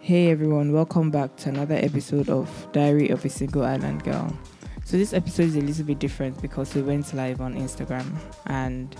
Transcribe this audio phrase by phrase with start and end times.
[0.00, 4.30] Hey everyone, welcome back to another episode of Diary of a Single Island Girl.
[4.84, 8.14] So, this episode is a little bit different because we went live on Instagram
[8.44, 8.94] and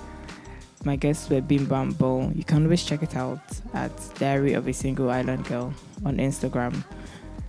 [0.85, 2.33] my guests were Bim Bam Bo.
[2.35, 3.41] You can always check it out
[3.75, 5.75] at Diary of a Single Island Girl
[6.07, 6.83] on Instagram.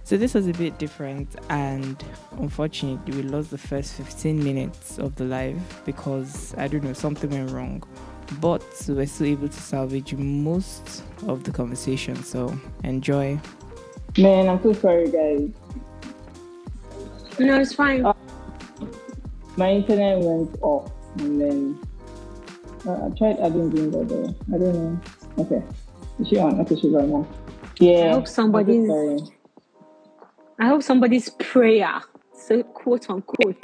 [0.10, 2.04] So, this was a bit different, and
[2.40, 7.30] unfortunately, we lost the first 15 minutes of the live because I don't know, something
[7.30, 7.84] went wrong.
[8.42, 12.16] But we were still able to salvage most of the conversation.
[12.24, 13.40] So, enjoy.
[14.18, 15.52] Man, I'm so sorry, guys.
[17.38, 18.04] No, it's fine.
[18.04, 18.14] Uh,
[19.58, 21.80] my internet went off, and then
[22.88, 24.34] uh, I tried adding Bingo there.
[24.56, 25.02] I don't know.
[25.38, 25.62] Okay,
[26.20, 26.60] is she on?
[26.62, 27.28] Okay, she's on now.
[27.78, 28.06] Yeah.
[28.06, 29.30] I hope somebody's.
[30.60, 30.68] Sorry.
[30.68, 32.02] I hope somebody's prayer,
[32.34, 33.58] so quote unquote,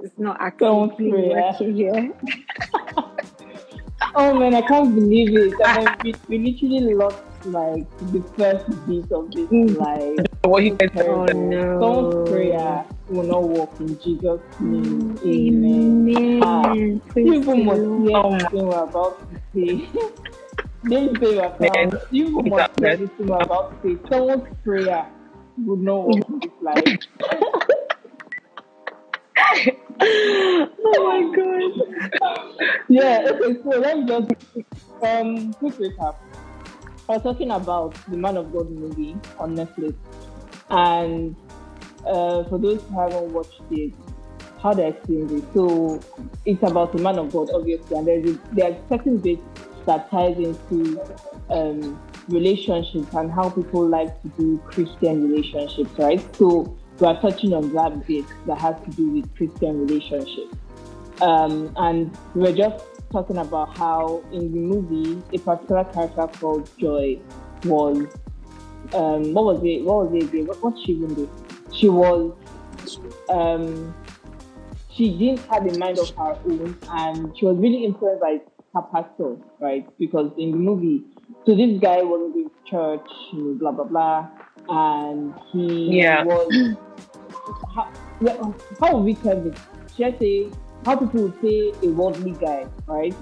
[0.00, 1.30] it's not Someone's actually prayer.
[1.34, 2.12] working here.
[4.14, 5.60] Oh man, I can't believe it.
[5.64, 10.26] I mean, we, we literally lost like the first beat of this live.
[10.44, 10.92] What he said.
[11.08, 11.72] Oh no!
[11.80, 15.20] Someone's prayer will not work in Jesus' name.
[15.26, 16.40] Amen.
[16.42, 17.02] Ah, Amen.
[17.12, 18.02] Praise people must Lord.
[18.06, 19.90] hear everything we're about to say.
[20.88, 21.92] Don't say your Man.
[22.10, 22.94] You people it's must hear upset.
[22.94, 24.02] everything we're about to say.
[24.10, 25.06] Someone's prayer
[25.58, 26.42] would work in
[26.84, 27.06] this.
[29.98, 32.82] Oh my god!
[32.88, 34.30] yeah, okay, so let me just
[35.02, 36.16] um quick recap.
[37.08, 39.94] I was talking about the Man of God movie on Netflix,
[40.70, 41.34] and
[42.06, 43.92] uh, for those who haven't watched it,
[44.62, 45.44] how do I explain this?
[45.54, 46.00] So
[46.44, 49.42] it's about the Man of God, obviously, and there's a, there are certain bits
[49.86, 51.00] that ties into
[51.48, 56.36] um, relationships and how people like to do Christian relationships, right?
[56.36, 60.54] So we are touching on that bit that has to do with Christian relationships.
[61.20, 66.68] Um, and we were just talking about how in the movie a particular character called
[66.78, 67.18] Joy
[67.64, 68.06] was
[68.92, 69.84] um, what was it?
[69.84, 70.28] What was it?
[70.28, 70.46] again?
[70.46, 71.28] What, what she even?
[71.72, 72.32] She was
[73.28, 73.94] um,
[74.94, 78.40] she didn't have a mind of her own, and she was really influenced by
[78.74, 79.86] her pastor, right?
[79.98, 81.02] Because in the movie,
[81.44, 84.28] so this guy wasn't going to church, you know, blah blah blah,
[84.68, 86.24] and he Yeah.
[86.24, 86.76] was
[87.74, 87.92] how,
[88.80, 89.58] how would we tell this?
[89.96, 90.50] Should I say
[90.84, 93.14] how people would say a worldly guy, right?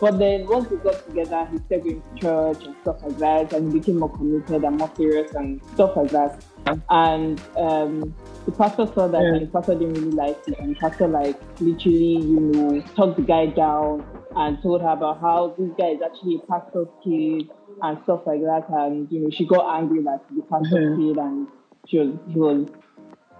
[0.00, 3.52] But then once we got together, he started going to church and stuff like that,
[3.54, 6.44] and he became more committed and more serious and stuff like that.
[6.90, 8.14] And um,
[8.44, 11.40] the pastor saw that, and the pastor didn't really like it, and the pastor like
[11.60, 14.04] literally, you know, talked the guy down
[14.36, 17.50] and told her about how this guy is actually a pastor's kid
[17.82, 18.66] and stuff like that.
[18.68, 21.18] And you know, she got angry that the pastor's kid, mm-hmm.
[21.18, 21.48] and
[21.88, 22.68] she was, he was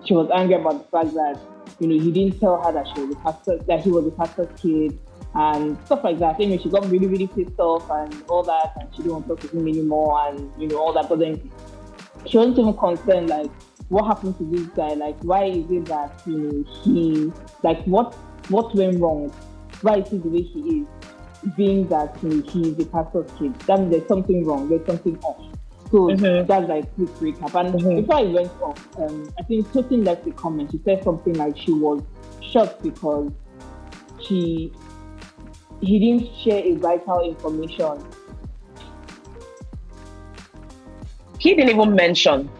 [0.05, 1.39] she was angry about the fact that
[1.81, 4.11] you know he didn't tell her that she was a pastor that he was a
[4.11, 4.99] pastor's kid
[5.35, 6.41] and stuff like that.
[6.41, 9.37] Anyway, she got really really pissed off and all that, and she didn't want to
[9.37, 11.09] talk to him anymore, and you know all that.
[11.11, 11.51] But then
[12.25, 13.51] she wasn't even concerned like
[13.91, 14.95] what happened to this guy.
[14.95, 17.33] Like why is it that you know he
[17.63, 18.15] like what
[18.49, 19.31] what went wrong?
[19.83, 20.87] Why is he the way he is?
[21.57, 24.69] Being that you know, he is a pastor's kid, that means there's something wrong.
[24.69, 25.43] There's something off.
[25.93, 26.47] So Mhm.
[26.47, 27.55] that's like quick recap.
[27.55, 27.97] And Mhm.
[28.01, 30.73] before I went off, um, I think Tosin left a comment.
[30.73, 32.03] She said something like she was
[32.41, 33.31] shocked because
[34.19, 34.73] she
[35.81, 38.03] he didn't share a vital information.
[41.39, 42.51] He didn't even mention.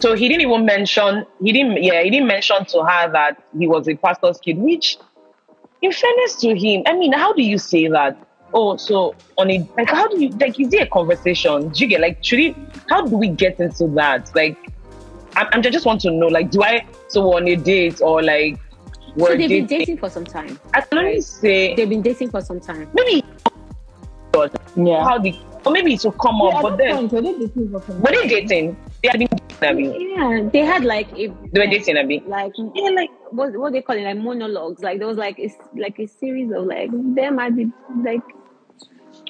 [0.00, 1.26] So he didn't even mention.
[1.42, 1.82] He didn't.
[1.82, 4.58] Yeah, he didn't mention to her that he was a pastor's kid.
[4.58, 4.98] Which,
[5.84, 8.16] in fairness to him, I mean, how do you say that?
[8.54, 10.58] Oh, so on a like, how do you like?
[10.58, 11.68] Is there a conversation?
[11.68, 12.24] Do you get like?
[12.24, 12.56] Should it?
[12.88, 14.30] How do we get into that?
[14.34, 14.56] Like,
[15.36, 16.28] I'm, I'm just want to know.
[16.28, 18.58] Like, do I so on a date or like
[19.16, 19.78] we're So they've been dating?
[19.78, 20.58] dating for some time.
[20.72, 22.88] I can only say They've been dating for some time.
[22.94, 23.22] maybe
[24.76, 25.04] Yeah.
[25.04, 25.34] how the
[25.66, 27.82] or maybe it will come yeah, up, at but then point, were they dating for
[27.82, 28.28] some were they time?
[28.28, 28.76] dating?
[29.02, 29.28] They had been
[29.60, 32.22] dating, Yeah, they had like a They were dating, Abi.
[32.26, 34.82] like yeah, like what what they call it like monologues.
[34.82, 37.70] Like there was like it's like a series of like them at the
[38.02, 38.22] like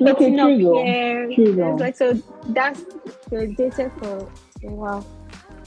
[0.00, 1.31] Okay, up true here.
[1.35, 2.82] True like so that's
[3.31, 4.29] they dated for
[4.65, 5.06] a while.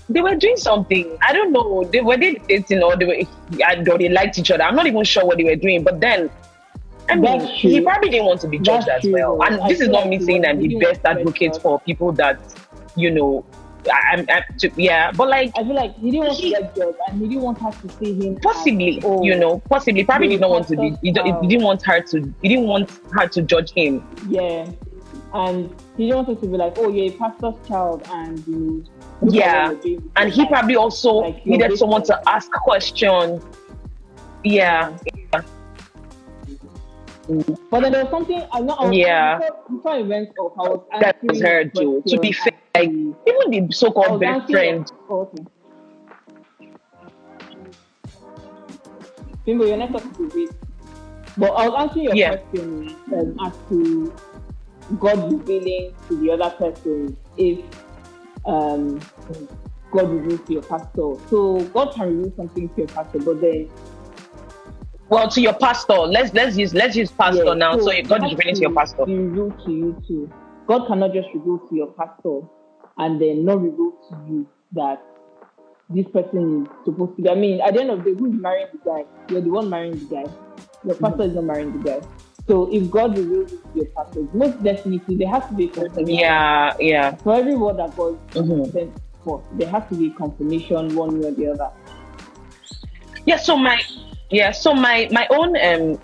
[0.10, 1.18] They were doing something.
[1.22, 1.84] I don't know.
[1.84, 4.64] They were they dating or they were or they liked each other.
[4.64, 5.84] I'm not even sure what they were doing.
[5.84, 6.30] But then,
[7.10, 9.36] I mean, he probably didn't want to be judged That's as well.
[9.38, 9.42] true.
[9.46, 12.40] And I this is not me saying was I'm the best advocate for people that
[12.96, 13.46] you know.
[13.90, 16.50] I, I'm, i to, yeah, but like I feel like he didn't want to He-
[16.52, 18.34] get judged and he didn't want her to see him.
[18.38, 20.90] as, possibly, oh, you know, possibly, probably did not want to be.
[21.02, 21.12] He, he
[21.48, 22.34] didn't want her to.
[22.42, 24.06] He didn't want her to judge him.
[24.30, 24.70] Yeah.
[25.34, 28.86] and he didn't want us to be like, oh, you're a pastor's child, and you.
[29.30, 29.70] Yeah.
[29.70, 33.44] what you're doing with And he life." probably also Like, needed someone to ask questions.
[34.44, 34.96] Yeah.
[37.28, 38.74] But then there was something I know.
[38.76, 39.40] I was, Yeah.
[39.70, 42.04] Before, I went off, I was That was her too.
[42.08, 44.90] To be fair, like even the so-called best friend.
[44.90, 45.44] your- oh, okay.
[49.46, 50.50] Bimbo, you're not talking to this.
[51.38, 52.30] But I was answering your Yeah.
[52.30, 54.14] question um, as to
[55.00, 57.60] God revealing to the other person if
[58.46, 59.00] um,
[59.92, 61.14] God reveals to your pastor.
[61.30, 63.70] So God can reveal something to your pastor, but then
[65.10, 65.94] Well, to your pastor.
[65.94, 67.78] Let's let's use let's use pastor now.
[67.78, 69.06] So, it God is revealing to your pastor.
[69.06, 70.32] Be revealed to you too.
[70.68, 72.42] God cannot just reveal to your pastor
[72.98, 75.02] and then not reveal to you that
[75.90, 77.30] this person is supposed to be.
[77.30, 79.06] I mean, at the end of the day, who's marrying the guy?
[79.30, 80.26] You're the one marrying the guy.
[80.84, 82.02] Your pastor is not marrying the guy.
[82.48, 85.70] So if God reveals it to your pastor, most definitely there has to be a
[85.70, 86.20] confirmation.
[86.20, 87.16] Yeah, yeah.
[87.24, 88.72] For every word that God Mhm.
[88.74, 88.94] sent
[89.24, 91.70] forth, there has to be a confirmation one way or the other.
[93.26, 93.80] Yeah, so my
[94.30, 96.00] yeah, so my my own um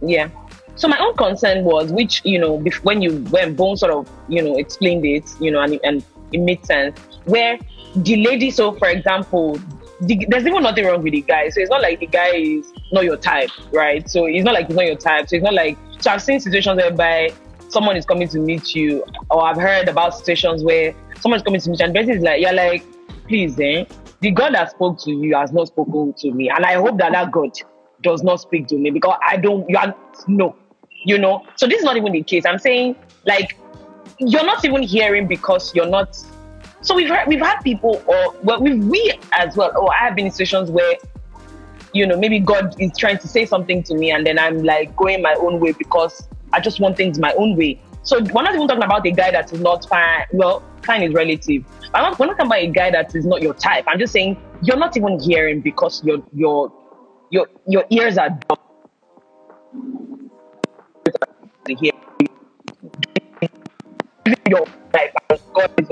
[0.00, 0.28] yeah.
[0.76, 4.42] So my own concern was which, you know, when you when Bone sort of, you
[4.42, 6.98] know, explained it, you know, and and it made sense.
[7.24, 7.58] Where
[7.94, 9.60] the lady, so for example,
[10.00, 11.48] the, there's even nothing wrong with the guy.
[11.50, 14.08] So it's not like the guy is not your type, right?
[14.10, 15.28] So it's not like he's not your type.
[15.28, 17.32] So it's not like so I've seen situations whereby
[17.68, 21.70] someone is coming to meet you, or I've heard about situations where someone's coming to
[21.70, 22.84] meet you and person is like, you're like,
[23.28, 23.84] please, eh?
[24.24, 26.48] The God that spoke to you has not spoken to me.
[26.48, 27.50] And I hope that that God
[28.00, 29.94] does not speak to me because I don't, you are,
[30.26, 30.56] no,
[31.04, 31.46] you know?
[31.56, 32.46] So this is not even the case.
[32.46, 33.58] I'm saying, like,
[34.18, 36.16] you're not even hearing because you're not.
[36.80, 39.70] So we've heard, we've had people, or well, we we as well.
[39.76, 40.94] Or I have been in situations where,
[41.92, 44.96] you know, maybe God is trying to say something to me, and then I'm like
[44.96, 47.78] going my own way because I just want things my own way.
[48.04, 50.26] So we're not even talking about a guy that is not fine.
[50.32, 51.64] Well, fine is relative.
[51.94, 53.84] I'm not, we're not talking about a guy that is not your type.
[53.88, 56.70] I'm just saying you're not even hearing because your your
[57.30, 58.58] your your ears are dumb.
[64.46, 65.12] Your life
[65.54, 65.88] God is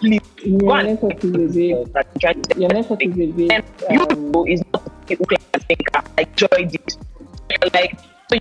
[0.00, 0.20] please
[0.58, 4.46] go and a bit, that you're trying to your next is a bit, you um,
[4.48, 6.96] is not people can think I enjoy this.
[7.74, 8.38] Like so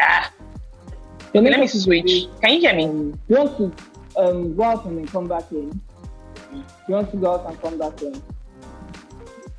[0.00, 0.32] ah,
[1.32, 2.26] your let me switch.
[2.40, 2.84] Can you hear me?
[2.84, 5.80] um, you want to um, go out and then come back in.
[6.88, 8.14] You want to go out and come back in.
[8.14, 8.22] You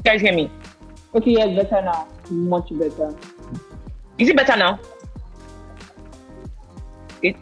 [0.03, 0.49] guys hear me?
[1.13, 2.07] Okay, yes, better now.
[2.29, 3.15] Much better.
[4.17, 4.79] Is it better now?
[7.21, 7.35] It,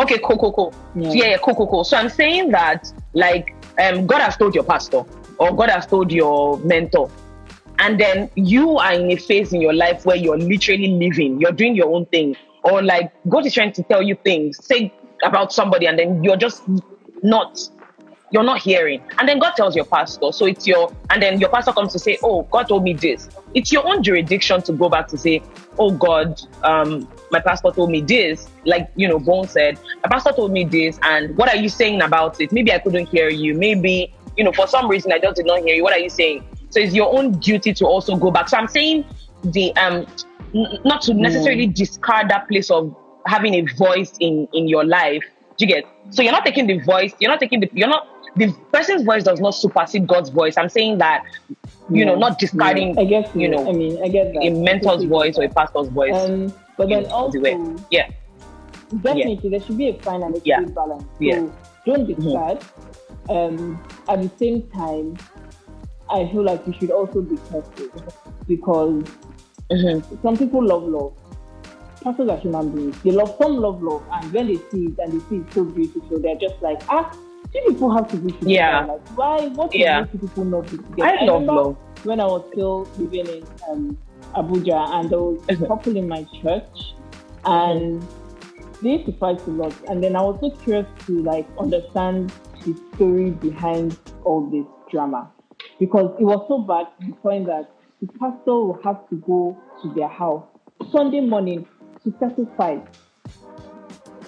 [0.00, 0.74] okay, cool, cool, cool.
[0.94, 1.12] Yeah.
[1.12, 1.84] Yeah, yeah, cool, cool, cool.
[1.84, 5.04] So I'm saying that, like, um, God has told your pastor
[5.38, 7.10] or God has told your mentor,
[7.78, 11.52] and then you are in a phase in your life where you're literally living, you're
[11.52, 14.92] doing your own thing, or like God is trying to tell you things, say
[15.22, 16.62] about somebody, and then you're just
[17.22, 17.58] not
[18.30, 19.02] you're not hearing.
[19.18, 20.32] And then God tells your pastor.
[20.32, 23.28] So it's your, and then your pastor comes to say, Oh, God told me this.
[23.54, 25.42] It's your own jurisdiction to go back to say,
[25.78, 28.48] Oh, God, um, my pastor told me this.
[28.64, 30.98] Like, you know, Bone said, my pastor told me this.
[31.02, 32.52] And what are you saying about it?
[32.52, 33.54] Maybe I couldn't hear you.
[33.54, 35.82] Maybe, you know, for some reason I just did not hear you.
[35.82, 36.46] What are you saying?
[36.70, 38.48] So it's your own duty to also go back.
[38.48, 39.04] So I'm saying
[39.42, 40.06] the, um,
[40.54, 42.94] n- not to necessarily discard that place of
[43.26, 45.22] having a voice in, in your life.
[45.56, 45.84] Do you get?
[46.10, 48.06] So you're not taking the voice, you're not taking the, you're not,
[48.36, 50.56] the person's voice does not supersede God's voice.
[50.56, 51.24] I'm saying that,
[51.90, 54.42] you know, not discarding, I guess you know, I mean, I get that.
[54.44, 56.14] a mentor's voice or a pastor's voice.
[56.14, 57.82] Um, but then also, the.
[57.90, 58.08] Yeah.
[59.02, 60.60] definitely there should be a fine and a Yeah.
[60.60, 61.02] balance.
[61.02, 61.46] So Yeah.
[61.86, 62.16] don't Mhm.
[62.16, 62.64] discard.
[63.28, 65.16] Um, at the same time,
[66.10, 67.88] I feel like you should also be careful
[68.46, 69.04] because
[69.70, 71.12] hmm some people love love.
[72.02, 72.96] Pastors are human beings.
[73.04, 75.64] They love some love love, and when they see it and they see it so
[75.64, 77.10] beautiful, they're just like, ah,
[77.54, 78.54] you people have to be together.
[78.54, 78.80] Yeah.
[78.86, 79.46] Like, why?
[79.48, 80.06] What Yeah.
[80.12, 81.18] you people not be together?
[81.20, 81.76] I love love.
[82.04, 83.98] when I was still living in um,
[84.36, 85.66] Abuja, and there was a Mhm.
[85.66, 86.94] couple in my church,
[87.44, 88.06] and
[88.82, 89.74] they used to fight a lot.
[89.88, 92.32] And then I was so curious to like understand
[92.64, 95.30] the story behind all this drama
[95.78, 99.56] because it was so bad to the point that the pastor will have to go
[99.82, 100.44] to their house
[100.92, 101.66] Sunday morning
[102.04, 102.86] to fight.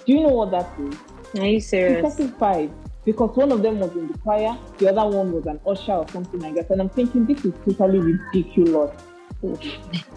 [0.05, 1.39] Do you know what that is?
[1.39, 2.19] Are you To serious?
[2.39, 2.71] fight
[3.05, 6.07] because one of them was in the choir, the other one was an usher or
[6.09, 6.69] something like that.
[6.69, 8.91] And I'm thinking this is totally ridiculous.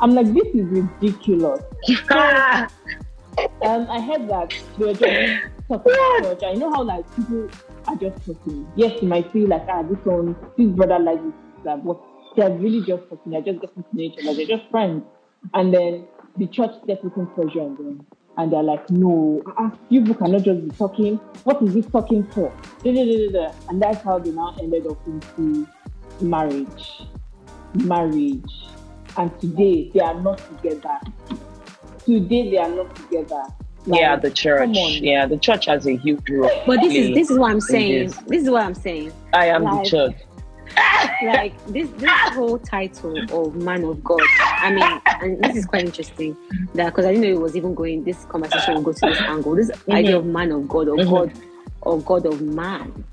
[0.00, 1.62] I'm like, this is ridiculous.
[3.62, 6.42] Um, I heard that they were just talking in church.
[6.44, 7.48] I know how like people
[7.86, 8.66] are just talking.
[8.76, 12.00] Yes, you might feel like ah, this one, this brother likes this, that, but
[12.36, 13.32] they're really just talking.
[13.32, 14.34] They're just getting to know each other.
[14.34, 15.04] They're just friends.
[15.52, 18.06] And then the church started putting pressure on them.
[18.36, 21.16] And they're like, no, uh-uh, you cannot just be talking.
[21.44, 22.52] What is this talking for?
[22.84, 25.68] And that's how they now ended up into
[26.20, 27.02] marriage.
[27.74, 28.66] Marriage.
[29.16, 30.98] And today they are not together.
[32.04, 33.44] Today they are not together.
[33.86, 34.76] Like, yeah, the church.
[34.76, 36.50] Yeah, the church has a huge role.
[36.66, 37.92] But this is this is what I'm saying.
[37.92, 38.16] is.
[38.20, 39.12] This is what I'm saying.
[39.32, 40.16] I am like- the church.
[41.22, 44.22] like this this whole title of man of God.
[44.40, 46.36] I mean, and this is quite interesting
[46.74, 48.02] that because I didn't know it was even going.
[48.04, 49.54] This conversation will go to this angle.
[49.54, 51.10] This idea of man of God or Mhm.
[51.10, 51.32] God
[51.82, 53.04] or God of man.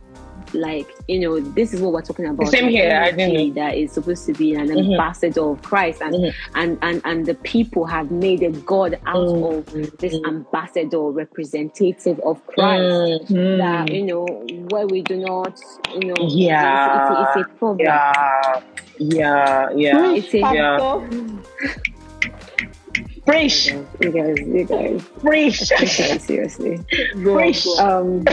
[0.53, 2.47] Like you know, this is what we're talking about.
[2.49, 3.53] Same here, I didn't.
[3.55, 4.91] That is supposed to be an Mhm.
[4.91, 6.33] ambassador of Christ, and Mhm.
[6.55, 9.65] and and and the people have made a God out of
[9.99, 14.25] this ambassador, representative of Christ Mm, that you know
[14.69, 15.59] where we do not
[15.93, 17.23] you know Yeah.
[17.33, 18.61] it's, it's, a problem yeah,
[18.97, 20.13] yeah, yeah.
[20.13, 21.01] It's a- Yeah.
[23.25, 25.59] Preach, you guys you guys preach.
[26.21, 26.79] seriously
[27.21, 27.67] Preach.
[27.79, 28.23] um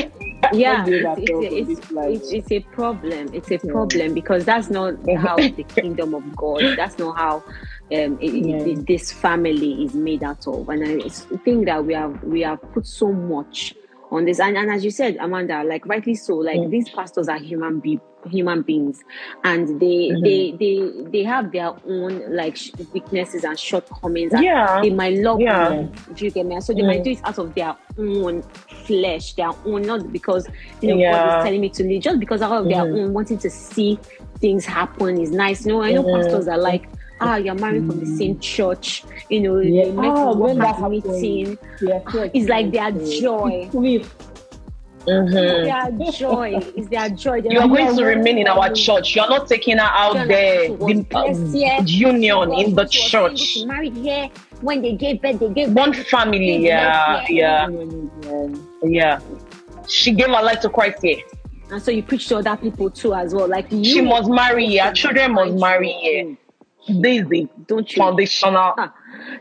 [0.53, 5.37] yeah it's, it's, a, it's, it's, a problem it's a problem because that's not how
[5.37, 8.57] the kingdom of god that's not how um, it, it- Yeah.
[8.65, 10.69] it- this family is made out of.
[10.69, 11.09] And i
[11.45, 13.75] think that we have we have put so much
[14.11, 16.71] on this and, and as you said amanda like rightly so like Mm.
[16.71, 18.01] these pastors are human be-
[18.31, 19.05] human beings
[19.45, 20.23] and they Mhm.
[20.25, 25.17] they they they have their own like sh- weaknesses and shortcomings and Yeah, they might
[25.19, 25.73] love Yeah.
[25.83, 25.93] you.
[26.15, 26.61] Do you get me?
[26.61, 26.87] So they Mm.
[26.87, 28.43] might do it out of their own
[28.87, 30.49] flesh, their own, not because
[30.81, 31.39] you know God Yeah.
[31.39, 32.99] is telling me to leave, just because out of their Mhm.
[32.99, 33.99] own wanting to see
[34.41, 35.65] things happen is nice.
[35.67, 36.15] You know, I know Mhm.
[36.23, 36.89] pastors are like,
[37.21, 38.19] ah, you're married from the Mm.
[38.19, 39.05] same church.
[39.29, 39.85] You know, Yeah.
[39.85, 41.05] they met in when that happens.
[41.07, 41.59] meeting.
[41.83, 43.21] Yeah, so It's like their excited.
[43.23, 43.69] joy.
[43.71, 44.07] Sweet.
[45.07, 45.65] Mhm.
[45.99, 47.41] Their joy is their joy.
[47.41, 49.17] They're You are like, going to remain in our church.
[49.17, 50.67] You are not taking her out there.
[50.67, 53.39] Apostle was The blessed uh, union in the she was single, church.
[53.39, 54.29] She married here.
[54.61, 56.07] When they gave birth, they gave One birth.
[56.09, 56.57] family.
[56.67, 58.49] Yeah, yeah, Yeah.
[58.83, 59.21] yeah.
[59.87, 61.19] She gave her life to Christ here.
[61.71, 63.49] And so you preach to other people too as well.
[63.49, 64.77] Like you She must marry.
[64.77, 66.37] Her children must marry here.
[66.87, 68.03] This is the don't you?
[68.03, 68.73] foundational.
[68.79, 68.95] Ah,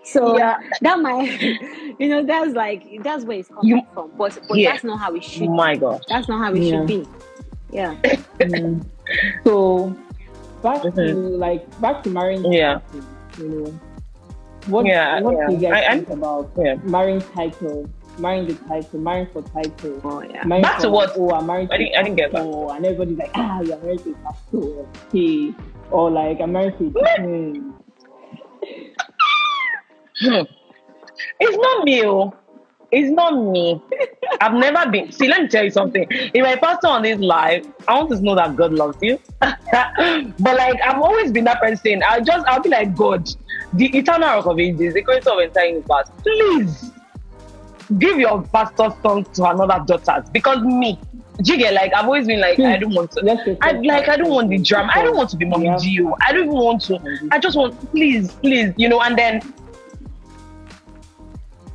[0.03, 0.57] So Yeah.
[0.81, 1.39] that might,
[1.99, 4.11] you know, that's like that's where it's coming You- from.
[4.17, 4.71] But but Yeah.
[4.71, 5.47] that's not how it should.
[5.47, 6.03] Oh my God.
[6.09, 6.71] That's not how it Yeah.
[6.71, 7.05] should be.
[7.71, 7.95] Yeah.
[8.39, 8.85] Mm.
[9.43, 9.95] So
[10.63, 11.37] back to Mhm.
[11.39, 12.51] like back to marrying.
[12.51, 12.79] Yeah.
[12.79, 13.03] title,
[13.39, 13.79] You know.
[14.67, 15.71] What Yeah, what do you yeah.
[15.71, 16.75] guys I- I- think about Yeah.
[16.83, 17.87] marrying title,
[18.19, 20.01] marrying the title, marrying for title?
[20.03, 20.43] Oh yeah.
[20.45, 21.13] Marrying Back to what?
[21.15, 21.69] Oh, I'm married.
[21.71, 22.43] I didn't- I didn't get that.
[22.43, 24.57] pastor, And everybody's like, ah, you're married to pastor.
[25.09, 25.53] Okay.
[25.91, 27.71] Or like, I'm married to a hmm.
[30.21, 30.43] Hmm.
[31.39, 32.05] It's not me.
[32.05, 32.33] Oh.
[32.91, 33.81] It's not me.
[34.39, 35.11] I've never been.
[35.11, 36.07] See, let me tell you something.
[36.09, 39.19] If I pastor on this live, I want to know that God loves you.
[39.41, 39.55] but
[40.39, 42.01] like, I've always been that person.
[42.07, 43.27] I'll just, I'll be like, God,
[43.73, 46.91] the eternal rock of ages, the creator of entire universe, please
[47.97, 50.23] give your pastor son to another daughter.
[50.31, 50.99] Because me,
[51.41, 52.81] do you get like, I've always been like, I hmm.
[52.81, 53.57] don't want to.
[53.61, 54.91] I like I don't want the drama.
[54.93, 55.75] I don't want to be mommy Yeah.
[55.75, 56.13] Gio.
[56.21, 56.93] I don't even want to.
[56.93, 57.29] Mm-hmm.
[57.31, 59.41] I just want please, please, you know, and then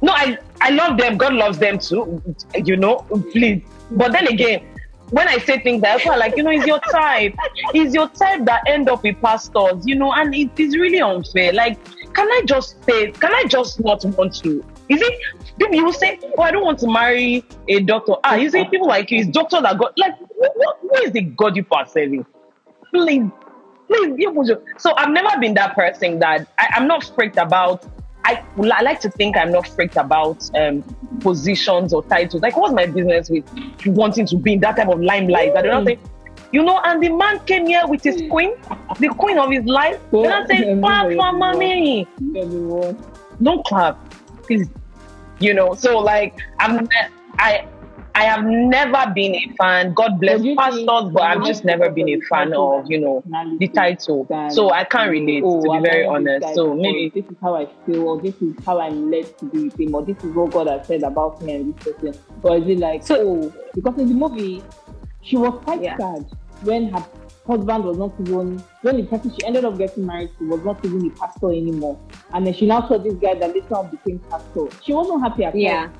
[0.00, 1.16] no, I I love them.
[1.16, 2.22] God loves them too,
[2.56, 3.62] you know, please.
[3.92, 4.64] But then again,
[5.10, 7.34] when I say things like, I like, you know, it's your type.
[7.74, 11.52] It's your type that end up with pastors, you know, and it is really unfair.
[11.52, 11.78] Like,
[12.14, 14.64] can I just say, can I just not want to?
[14.88, 15.20] Is it
[15.58, 18.14] people you will say, Oh, I don't want to marry a doctor.
[18.24, 20.52] Ah, you see people like you, it's doctor that got like what,
[20.82, 22.26] what, is the God you are serving?
[22.90, 23.30] Please,
[23.88, 27.84] please, you put so I've never been that person that I, I'm not freaked about.
[28.24, 30.82] I, I like to think I'm not freaked about um,
[31.20, 32.40] positions or titles.
[32.40, 33.44] Like, what's my business with
[33.86, 35.56] wanting to be in that type of limelight?
[35.56, 35.98] I don't think,
[36.52, 36.80] you know.
[36.84, 38.52] And the man came here with his queen,
[39.00, 39.98] the queen of his life.
[40.10, 42.06] Well, and I said, "Clap for mommy."
[43.42, 43.98] Don't clap,
[44.44, 44.68] please.
[45.40, 45.74] You know.
[45.74, 46.88] So like, I'm,
[47.38, 47.66] I,
[48.14, 49.94] I have never been a fan.
[49.94, 53.24] God bless pastors, but I've just never been a fan of you know
[53.58, 54.26] the title.
[54.50, 56.54] So I can't relate, oh, to be very honest.
[56.54, 59.46] So oh, maybe this is how I feel, or this is how I'm led to
[59.46, 62.20] be with him, or this is what God has said about me and this person.
[62.42, 64.62] Or is it like, So- oh, because in the movie,
[65.22, 65.96] she was quite Yeah.
[65.96, 66.26] sad
[66.62, 67.04] when her
[67.46, 70.84] husband was not even, when the person she ended up getting married to was not
[70.84, 71.98] even a pastor anymore.
[72.32, 74.66] And then she now saw this guy that later on became pastor.
[74.82, 75.88] She wasn't happy at Yeah.
[75.88, 75.92] all.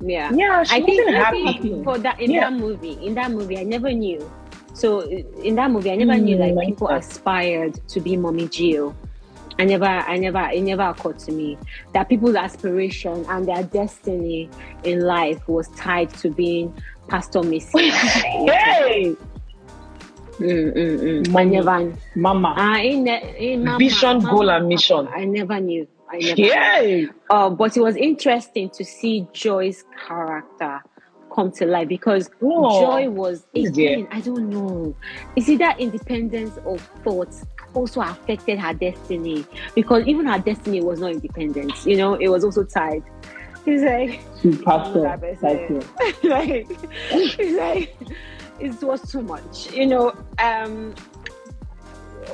[0.00, 0.32] Yeah.
[0.32, 1.58] yeah, she I think, I happy.
[1.60, 2.40] think for that in Yeah.
[2.50, 4.30] that movie, in that movie, I never knew.
[4.72, 6.98] So in that movie, I never knew Mm, like like people that.
[6.98, 8.94] aspired to be mommy Gio.
[9.58, 11.58] I never, I never, it never occurred to me
[11.92, 14.48] that people's aspiration and their destiny
[14.84, 16.72] in life was tied to being
[17.08, 17.90] Pastor Missy.
[17.90, 19.16] Hey,
[20.38, 21.36] Mm, mm, mm.
[21.36, 22.54] I never, Mama.
[22.56, 25.08] uh, in, in my Vision, goal, and mission.
[25.08, 25.86] I never knew.
[26.10, 26.40] I never.
[26.40, 27.06] Yeah.
[27.28, 30.82] Uh, but it was interesting to see Joy's character
[31.34, 34.96] come to life because Oh, Joy was again, I don't know.
[35.36, 39.44] Is it that independence of thoughts also affected her destiny?
[39.74, 43.02] Because even her destiny was not independent, you know, it was also tied.
[43.66, 45.80] It's like pastor, that person.
[46.28, 46.66] like,
[47.10, 47.96] it's like
[48.60, 50.94] it was too much you know um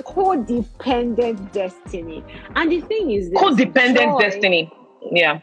[0.03, 2.23] codependent destiny
[2.57, 4.73] and the thing is this, Codependent Joy- destiny.
[5.13, 5.39] Yeah.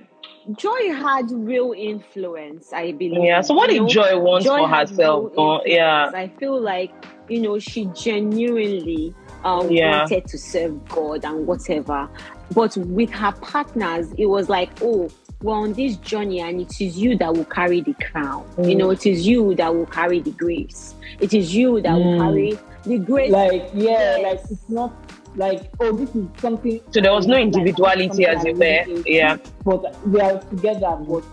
[0.58, 3.42] joy had real influence i believe Yeah.
[3.42, 4.04] So what you did know?
[4.04, 5.32] Joy want Joy for herself?
[5.66, 6.12] yeah.
[6.14, 6.92] I feel like
[7.30, 10.00] you know she genuinely um, Yeah.
[10.02, 12.08] wanted to serve God and whatever,
[12.54, 15.10] but with her partners, it was like, oh,
[15.42, 18.46] we're on this journey, and it is you that will carry the crown.
[18.58, 18.78] You Mm.
[18.78, 20.94] know, it is you that will carry the grace.
[21.20, 22.20] It is you that will Mm.
[22.20, 23.32] carry the grace.
[23.32, 24.24] like yeah, Yes.
[24.24, 24.92] like it's not
[25.36, 26.80] like oh this is something.
[26.92, 29.04] So there was no individuality something as you it were.
[29.06, 29.38] Yeah.
[29.66, 31.24] But we are together, but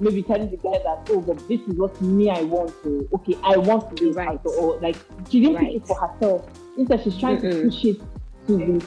[0.00, 3.08] maybe telling the guy that oh, but this is what me I want to.
[3.14, 4.28] Okay, I want to be Right.
[4.28, 4.40] right.
[4.58, 4.96] or like
[5.30, 6.42] she didn't pick it for herself.
[6.76, 7.52] Instead, she's trying Mm-mm.
[7.62, 7.98] to push it
[8.48, 8.80] to the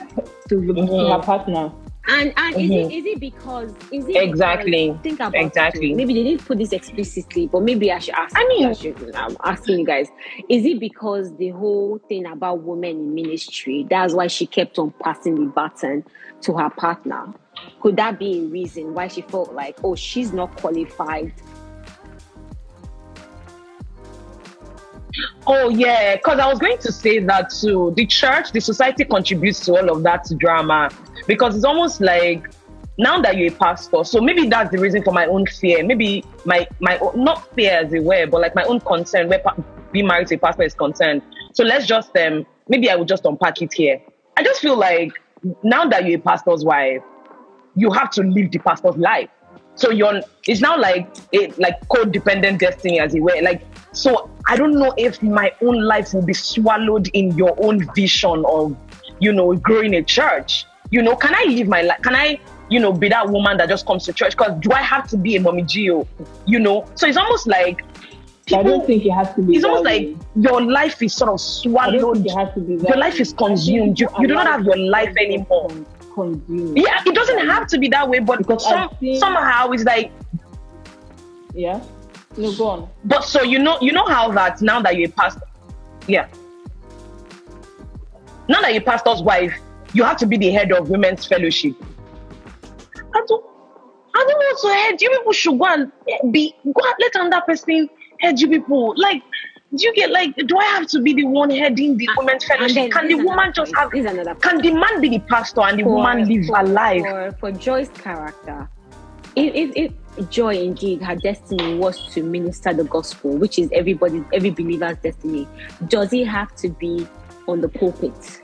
[0.50, 1.12] to, the, to Mhm.
[1.16, 1.72] her partner.
[2.10, 2.90] And and is Mhm.
[2.92, 4.98] it is it because is it Exactly.
[5.04, 5.92] think about Exactly.
[5.92, 8.34] it, maybe they didn't put this explicitly, but maybe I should ask.
[8.38, 10.08] I mean- I should, I'm asking you guys:
[10.50, 13.86] Is it because the whole thing about women in ministry?
[13.90, 16.06] That's why she kept on passing the baton
[16.44, 17.34] to her partner.
[17.82, 21.34] Could that be a reason why she felt like, oh, she's not qualified?
[25.46, 27.94] Oh yeah, because I was going to say that too.
[27.96, 30.90] The church, the society contributes to all of that drama
[31.28, 32.46] because it's almost like
[32.98, 35.84] now that you're a pastor, so maybe that's the reason for my own fear.
[35.84, 39.56] Maybe my my not fear as it were, but like my own concern where pa-
[39.92, 41.22] being married to a pastor is concerned.
[41.54, 44.02] So let's just um maybe I will just unpack it here.
[44.36, 45.12] I just feel like
[45.64, 47.02] now that you're a pastor's wife,
[47.76, 49.30] you have to live the pastor's life.
[49.78, 53.40] So you're it's now like a like codependent destiny as it were.
[53.42, 53.62] Like
[53.94, 58.44] so I don't know if my own life will be swallowed in your own vision
[58.48, 58.78] of,
[59.20, 60.66] you know, growing a church.
[60.92, 62.02] You know, can I live my life?
[62.02, 64.38] Can I, you know, be that woman that just comes to church?
[64.38, 66.08] Because do I have to be a mommy G.O.?
[66.46, 66.86] You know?
[66.96, 67.82] So it's almost like
[68.54, 69.56] I don't people think it has to be.
[69.58, 72.18] it's almost like your life is sort of swallowed.
[72.18, 72.78] think it has to be.
[72.78, 74.00] That Your life is consumed.
[74.00, 75.70] You, you do not have your life anymore.
[76.18, 76.78] Con- Consumed.
[76.78, 80.12] Yeah, it doesn't have to be that way, but Because some, I've somehow it's like
[81.54, 81.82] Yeah.
[82.36, 82.90] No, go on.
[83.06, 85.48] But so you know, you know how that now that you're a pastor,
[86.08, 86.28] yeah.
[88.50, 89.54] Now that you're a pastor's wife,
[89.94, 91.76] you have to be the head of women's fellowship.
[92.96, 93.46] I don't,
[94.16, 95.02] I don't want to head.
[95.02, 95.92] You people should go and
[96.32, 98.94] be go and let another person head you people.
[98.98, 99.24] Like,
[99.76, 100.36] do you get like?
[100.36, 102.92] Do I have to be the one heading the women's fellowship?
[102.92, 103.94] Can the woman just point.
[103.94, 103.94] have?
[103.94, 107.02] Is another Can the man be the pastor and the woman live for, her life?
[107.02, 108.70] For, for Joy's character,
[109.36, 114.24] if, if, if Joy indeed her destiny was to minister the gospel, which is everybody,
[114.34, 115.48] every believer's destiny,
[115.88, 117.06] does he have to be
[117.48, 118.42] on the pulpit?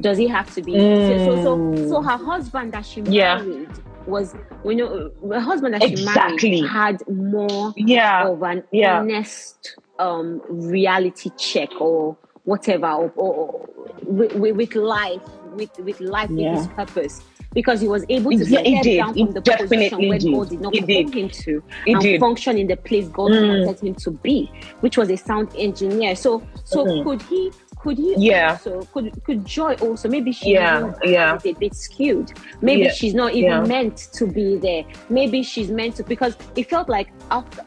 [0.00, 0.72] Does he have to be?
[1.06, 2.04] So, so, so, so mm.
[2.04, 3.38] her husband that she Yeah.
[3.38, 3.68] married
[4.06, 6.56] was, you know, the husband that Exactly.
[6.56, 9.00] she married had more Yeah, of an yeah.
[9.00, 13.68] honest um, reality check or whatever, or, or,
[14.02, 15.20] with, with, life,
[15.54, 16.52] with with life, Yeah.
[16.52, 17.20] with his purpose,
[17.52, 20.32] because he was able to Yeah, step down from the definitely position where did.
[20.34, 21.14] God did not call did.
[21.14, 22.20] him to, He and did.
[22.20, 23.66] function in the place God Mm.
[23.66, 26.14] wanted him to be, which was a sound engineer.
[26.16, 27.04] So, so Mhm.
[27.04, 27.50] could he?
[27.80, 28.52] Could he Yeah.
[28.52, 31.36] also could could Joy also maybe she Yeah, yeah.
[31.36, 32.32] is a bit skewed.
[32.60, 33.60] Maybe Yeah, she's not even yeah.
[33.60, 34.84] meant to be there.
[35.08, 37.62] Maybe she's meant to because it felt like after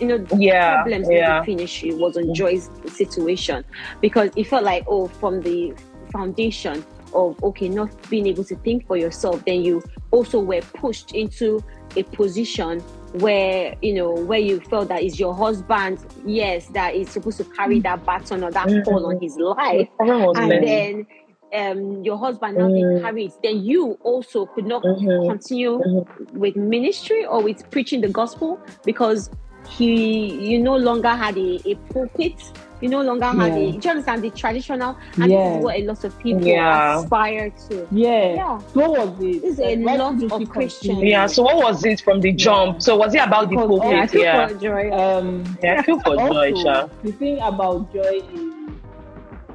[0.00, 1.40] you know Yeah, problems yeah.
[1.40, 3.64] didn't finish it was on Joy's situation
[4.00, 5.74] because it felt like oh from the
[6.12, 11.12] foundation of okay not being able to think for yourself then you also were pushed
[11.14, 11.62] into
[11.96, 12.80] a position
[13.12, 17.44] where you know where you felt that is your husband yes that is supposed to
[17.44, 18.84] carry that baton or that Mhm.
[18.84, 20.66] call on his life and many.
[20.66, 21.06] then
[21.54, 23.24] um your husband now Mm.
[23.24, 25.28] it then you also could not Mhm.
[25.30, 26.32] continue Mhm.
[26.34, 29.30] with ministry or with preaching the gospel because
[29.68, 32.34] he you no longer had a, a pulpit
[32.82, 35.82] you no longer had a do you understand the traditional and this is what a
[35.84, 37.00] lot of people Yeah.
[37.00, 38.34] aspire to Yeah.
[38.34, 38.58] Yeah.
[38.74, 39.40] What was it?
[39.42, 41.02] This is a Like, why lot of she Christians.
[41.02, 41.26] Yeah.
[41.26, 42.82] So what was it from the jump?
[42.82, 43.90] So was it about the Because- pulpit?
[43.92, 44.48] yeah, I feel Yeah.
[44.48, 44.90] for Joy.
[44.92, 46.88] Um, Yeah, I feel for Joy, Sha.
[47.02, 48.52] the thing about Joy is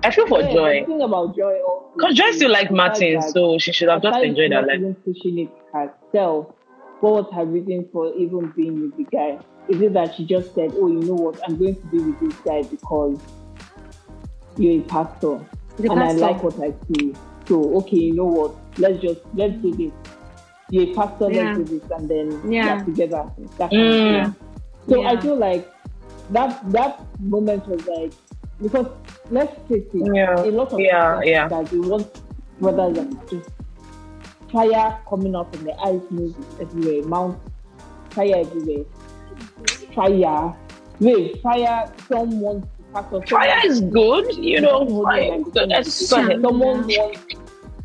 [0.04, 0.80] I feel for yeah, Joy.
[0.80, 1.54] The thing about Joy
[1.96, 4.68] Because Joy is still like Martin, that so she should have just enjoyed her not
[4.68, 4.80] life.
[4.80, 6.48] Even pushing it herself.
[7.02, 9.38] What was her reason for even being with the guy?
[9.72, 11.40] Is it that she just said, "Oh, you know what?
[11.48, 13.20] I'm going to be with this guy because
[14.58, 15.40] you're a pastor,
[15.78, 17.16] The and I like what I see.
[17.48, 18.56] So, okay, you know what?
[18.78, 19.94] Let's just let's do this."
[20.74, 21.44] you're a pastor, Yeah.
[21.44, 22.84] let's do this, and then Yeah.
[22.84, 23.24] together.
[23.58, 24.36] That Mm.
[24.90, 25.68] So I feel like
[26.32, 28.14] that that moment was like
[28.62, 28.88] because
[29.30, 30.36] let's face it, Yeah.
[30.44, 31.48] a lot of Yeah, yeah.
[31.50, 32.08] that we want
[32.62, 33.50] brothers and just
[34.52, 37.38] fire coming up in the eyes move everywhere, mount
[38.12, 38.86] fire everywhere,
[39.96, 40.54] fire,
[41.00, 42.68] wait, fire, someone
[43.30, 44.80] Fire is good, you know.
[44.80, 45.70] someone Fire is good.
[45.70, 46.42] Let's go ahead.
[46.42, 47.26] someone wants,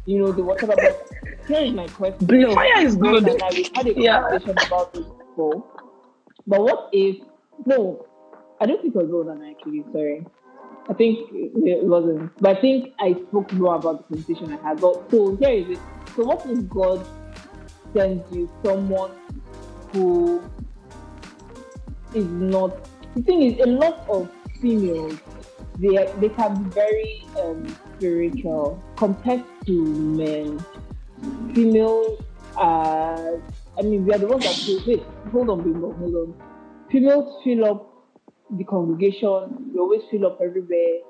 [0.04, 0.74] you know, the whatever.
[0.76, 1.00] But
[1.46, 2.26] here is my question.
[2.26, 2.54] Blow.
[2.54, 3.24] Fire is good.
[3.74, 4.26] Had a Yeah.
[4.66, 5.64] about this before.
[6.46, 7.16] But what if
[7.64, 8.04] no?
[8.60, 9.84] I don't think it was Ronan actually.
[9.92, 10.26] Sorry,
[10.88, 12.32] I think it wasn't.
[12.40, 14.80] But I think I spoke more about the conversation I had.
[14.80, 15.78] But so here is it.
[16.16, 17.06] So what if God
[17.94, 19.12] sends you someone
[19.92, 20.42] who
[22.16, 22.88] is not?
[23.14, 25.18] The thing is, a lot of females
[25.78, 30.64] they they can be very um, spiritual compared to men.
[31.54, 32.20] Females
[32.56, 33.40] are,
[33.78, 35.02] I mean, we are the ones that feel, wait,
[35.32, 36.34] hold on, Bimbo, hold on.
[36.90, 37.92] Females fill up
[38.50, 41.00] the congregation, we always fill up everywhere,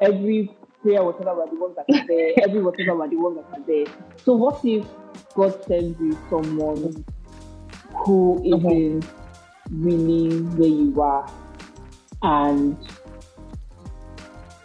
[0.00, 0.50] every
[0.82, 3.64] prayer, whatever, we're the ones that are there, every whatever, we're the ones that are
[3.66, 3.86] there.
[4.24, 4.86] So, what if
[5.34, 7.04] God sends you someone
[8.04, 9.00] who Mhm.
[9.00, 9.06] isn't
[9.70, 11.30] really where you are
[12.22, 12.76] and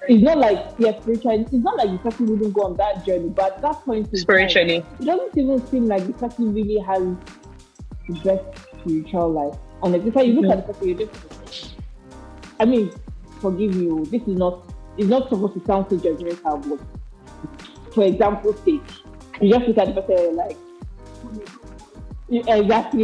[0.08, 3.30] it's not like yeah spiritually it's not like the person wouldn't go on that journey
[3.30, 4.84] but at that point time, Spiritually.
[5.00, 7.02] it doesn't even seem like the person really has
[8.08, 8.44] the best
[8.80, 11.76] spiritual life honestly so you look at the person you're just
[12.60, 12.92] I mean
[13.40, 14.60] forgive oh, this is not
[14.98, 18.82] it's not supposed to sound so judgmental but for example sake
[19.42, 20.58] you just look at the person and like
[22.30, 23.02] exactly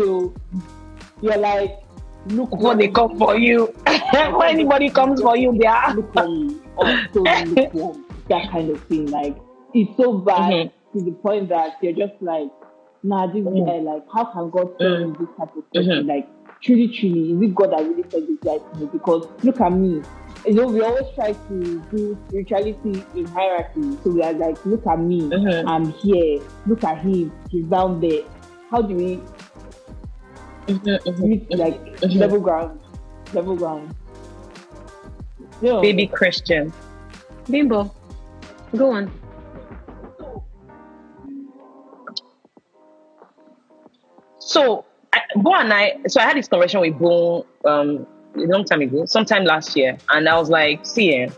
[1.22, 1.85] you're like
[2.26, 5.94] look When they come for you, when anybody comes for you, they are.
[5.96, 9.08] look on me or so lukewarm, that kind of thing.
[9.12, 9.38] Like
[9.74, 10.72] it's so bad Mhm.
[10.94, 12.50] to the point that you're just like,
[13.04, 13.66] nah, this Mhm.
[13.66, 16.06] guy, like, how can God send me this type of person?
[16.06, 16.08] Mhm.
[16.08, 16.28] Like,
[16.62, 18.90] truly, truly, is it God that really sent this guy to me?
[18.92, 20.02] Because look at me.
[20.46, 23.98] You know, we always try to do spirituality in hierarchy.
[24.04, 25.64] So we are like, look at me, Mhm.
[25.68, 26.40] I'm here.
[26.68, 28.22] Look at him, he's down there.
[28.70, 29.22] How do we
[30.68, 31.60] Mhm, mhm, meet mhm.
[31.60, 32.20] like Mhm.
[32.20, 32.80] level ground?
[33.34, 33.96] Level ground.
[35.62, 35.80] Yeah.
[35.82, 36.74] Baby Christian.
[37.50, 37.92] Bimbo,
[38.76, 39.12] go on.
[44.40, 48.64] So, I, Bo and I, so I had this conversation with Bo um, a long
[48.64, 51.30] time ago, sometime last year, and I was like, see, eh,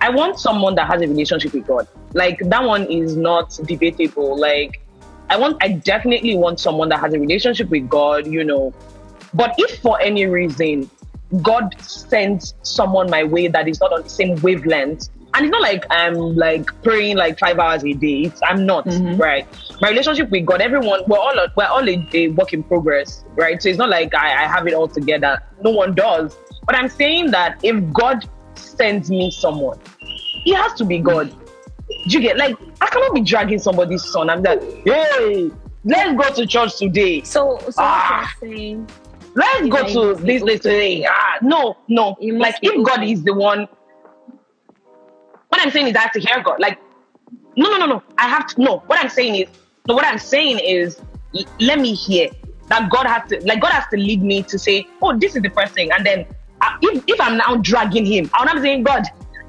[0.00, 1.86] I want someone that has a relationship with God.
[2.14, 4.38] Like, that one is not debatable.
[4.38, 4.80] Like,
[5.30, 8.72] I want, I definitely want someone that has a relationship with God, you know.
[9.34, 10.90] But if for any reason
[11.42, 15.60] God sends someone my way that is not on the same wavelength, and it's not
[15.60, 18.22] like I'm like praying like five hours a day.
[18.22, 19.18] It's, I'm not Mhm.
[19.18, 19.46] right.
[19.82, 23.62] My relationship with God, everyone, we're all we're all a, a work in progress, right?
[23.62, 25.38] So it's not like I, I have it all together.
[25.62, 26.34] No one does.
[26.66, 29.78] But I'm saying that if God sends me someone,
[30.46, 31.30] it has to be God.
[32.06, 34.30] Do you get like I cannot be dragging somebody's son.
[34.30, 35.50] I'm like, hey,
[35.84, 37.22] let's go to church today.
[37.22, 38.32] So, so Ah.
[38.40, 38.88] saying,
[39.34, 41.06] Let's go to you must be this place today.
[41.08, 42.16] Ah, no, no.
[42.20, 43.68] Like if God is the one,
[45.48, 46.60] what I'm saying is I have to hear God.
[46.60, 46.78] Like,
[47.56, 48.02] no, no, no, no.
[48.16, 48.60] I have to.
[48.62, 49.48] No, what I'm saying is,
[49.86, 49.94] no.
[49.94, 51.00] What I'm saying is,
[51.60, 52.30] let me hear
[52.68, 53.40] that God has to.
[53.44, 56.06] Like God has to lead me to say, oh, this is the first thing, and
[56.06, 56.26] then
[56.60, 59.02] uh, if if I'm now dragging him, I'm not saying God,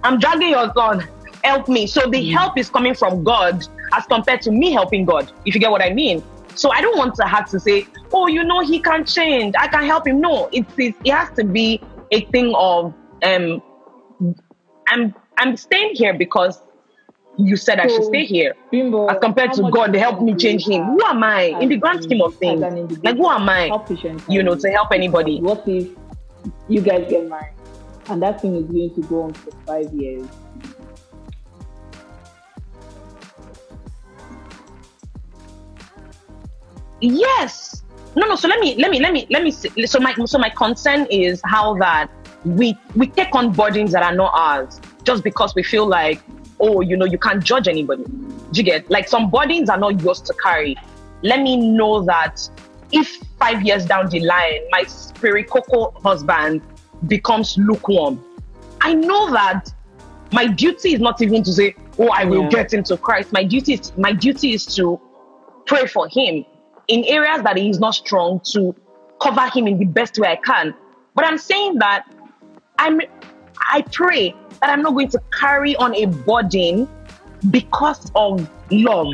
[0.03, 1.07] I'm dragging your son.
[1.43, 1.87] Help me.
[1.87, 5.31] So the help is coming from God as compared to me helping God.
[5.45, 6.23] If you get what I mean.
[6.55, 9.55] So I don't want to have to say, oh, you know, he can't change.
[9.57, 10.19] I can help him.
[10.19, 10.93] No, it is.
[11.03, 13.61] It has to be a thing of um,
[14.87, 16.61] I'm I'm staying here because
[17.37, 18.55] you said I should stay here.
[18.71, 20.83] Bimbo, As compared to God, help me change him.
[20.83, 22.61] Who am I in the grand scheme of things?
[22.61, 23.05] as an individual?
[23.05, 23.71] Like who am I?
[24.27, 25.39] You know, to help anybody.
[25.39, 25.89] What if
[26.67, 27.53] you guys get married
[28.09, 30.27] and that thing is going to go on for five years?
[37.01, 37.83] Yes.
[38.15, 38.35] No, no.
[38.35, 39.51] So let me, let me, let me, let me.
[39.51, 39.69] See.
[39.85, 42.09] So my, so my concern is how that
[42.43, 46.21] we we take on burdens that are not ours just because we feel like,
[46.59, 48.03] oh, you know, you can't judge anybody.
[48.03, 50.75] Do you get like some burdens are not yours to carry?
[51.21, 52.39] Let me know that
[52.91, 53.07] if
[53.37, 56.61] five years down the line my spirit cocoa husband
[57.07, 58.23] becomes lukewarm,
[58.81, 59.71] I know that
[60.31, 62.49] my duty is not even to say, oh, I will Yeah.
[62.49, 63.31] get into Christ.
[63.31, 64.99] My duty is my duty is to
[65.65, 66.45] pray for him
[66.89, 68.75] in areas that he is not strong to
[69.21, 70.73] cover him in the best way I can.
[71.15, 72.05] But I'm saying that
[72.77, 72.99] I'm
[73.71, 76.89] I pray that I'm not going to carry on a burden
[77.51, 79.07] because of love.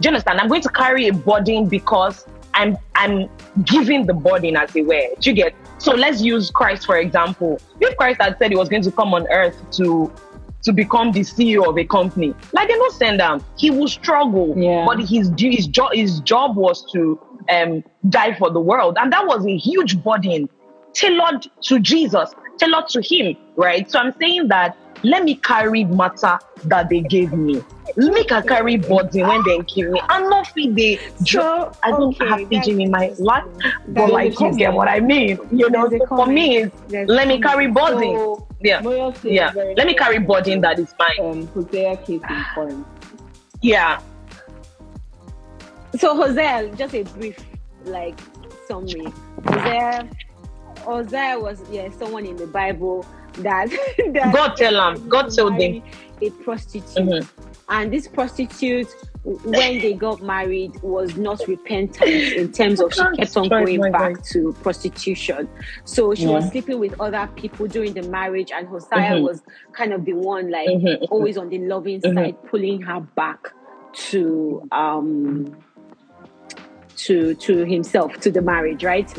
[0.00, 0.40] Do you understand?
[0.40, 3.28] I'm going to carry a burden because I'm I'm
[3.64, 5.08] giving the burden as it were.
[5.20, 5.54] Do you get?
[5.78, 7.60] So let's use Christ for example.
[7.80, 10.12] If Christ had said he was going to come on earth to
[10.64, 14.54] to become the CEO of a company, like they don't send him, he will struggle.
[14.56, 14.84] Yeah.
[14.86, 19.26] But his his job his job was to um die for the world, and that
[19.26, 20.48] was a huge burden
[20.94, 23.90] tailored to Jesus, tailored to him, right?
[23.90, 27.62] So I'm saying that let me carry matter that they gave me.
[27.96, 30.00] Make a carry burden when they give me.
[30.08, 33.44] I'm not fit they So, I don't okay, have teaching in my life,
[33.88, 35.38] but like you get what I mean.
[35.52, 37.44] You know, so for me, it's let me comment.
[37.44, 38.16] carry burden.
[38.16, 38.80] So, Yeah.
[38.80, 41.18] Moyo Yeah, let me carry nice, burden that is mine.
[41.20, 42.86] Um, Hosea case in point.
[43.62, 44.00] Yeah,
[45.96, 47.38] So Hosea, just a brief
[47.84, 48.18] like
[48.66, 49.06] summary.
[49.46, 50.08] Hosea,
[50.80, 53.06] Hosea was yeah someone in the Bible
[53.38, 53.68] that,
[54.12, 55.08] that God tell him.
[55.08, 55.82] God told them.
[56.20, 57.28] a prostitute, Mhm.
[57.74, 58.86] And this prostitute,
[59.24, 64.22] when they got married, was not repentant in terms of she kept on going back
[64.26, 65.48] to prostitution.
[65.84, 69.22] So she was sleeping with other people during the marriage, and Hosea Mhm.
[69.22, 71.08] was kind of the one like Mhm.
[71.10, 72.14] always on the loving Mhm.
[72.14, 73.52] side, pulling her back
[74.10, 75.56] to um
[76.96, 79.10] to to himself to the marriage right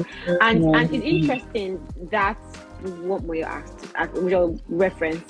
[0.41, 0.77] and Yeah.
[0.77, 2.37] and it's interesting that
[3.03, 5.23] what Moyo asked uh, your reference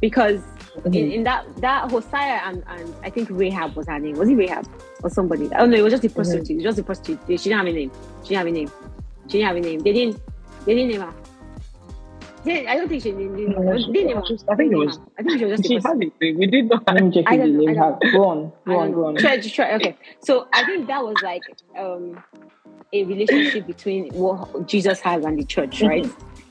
[0.00, 0.40] because
[0.86, 4.34] in, in that that Hosea and and I think Rahab was her name was it
[4.34, 4.66] Rahab
[5.02, 7.48] or somebody oh no it was just a prostitute it was just a prostitute she
[7.50, 8.70] didn't have a name she didn't have a name
[9.28, 10.20] she didn't have a name they didn't
[10.66, 11.14] they didn't name her
[12.44, 14.22] they, I don't think she didn't, didn't, No, didn't name her.
[14.50, 16.12] I think it was- I think she was just a she prostitute.
[16.20, 16.36] had it.
[16.38, 16.82] We did not.
[16.86, 18.12] I don't the know, I name don't has.
[18.12, 19.16] Go on, go on, go on.
[19.16, 19.96] Try, try, okay.
[20.20, 21.40] So I think that was like
[21.78, 22.22] um,
[22.92, 26.06] a relationship between what Jesus has and the church, right?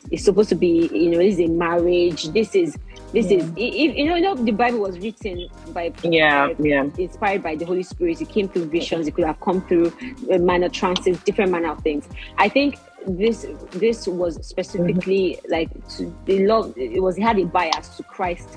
[0.09, 2.23] It's supposed to be, you know, this is a marriage.
[2.29, 2.75] This is,
[3.13, 6.55] this is, i- i- you know, you know, the Bible was written by, Yeah, by-
[6.67, 6.85] yeah.
[6.97, 8.21] inspired by the Holy Spirit.
[8.21, 9.07] It came through visions.
[9.07, 9.91] It could have come through
[10.31, 12.07] uh, manner trances, different manner of things.
[12.37, 16.73] I think this this was specifically like to the love.
[16.77, 18.47] It was it had a bias to Christ.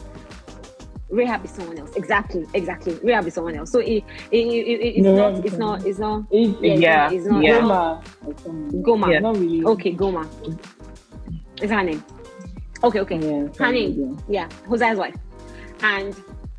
[1.09, 1.95] Rahab is someone else.
[1.95, 2.95] Exactly, exactly.
[3.03, 3.71] Rahab is someone else.
[3.71, 5.45] So it, it, it, it- it's No, not.
[5.45, 5.87] It's not.
[5.87, 6.25] It's not.
[6.33, 7.43] It's Yeah, Yeah, it's not.
[7.45, 7.61] yeah.
[7.61, 8.03] Gomer.
[8.83, 9.13] Gomer.
[9.13, 9.19] Yeah.
[9.21, 9.65] Not really.
[9.65, 10.27] Okay, Gomer.
[11.63, 12.03] Is her name?
[12.85, 13.19] Okay, okay.
[13.19, 14.19] Yeah, Her name.
[14.29, 15.17] Yeah, Hosea's wife.
[15.83, 16.15] And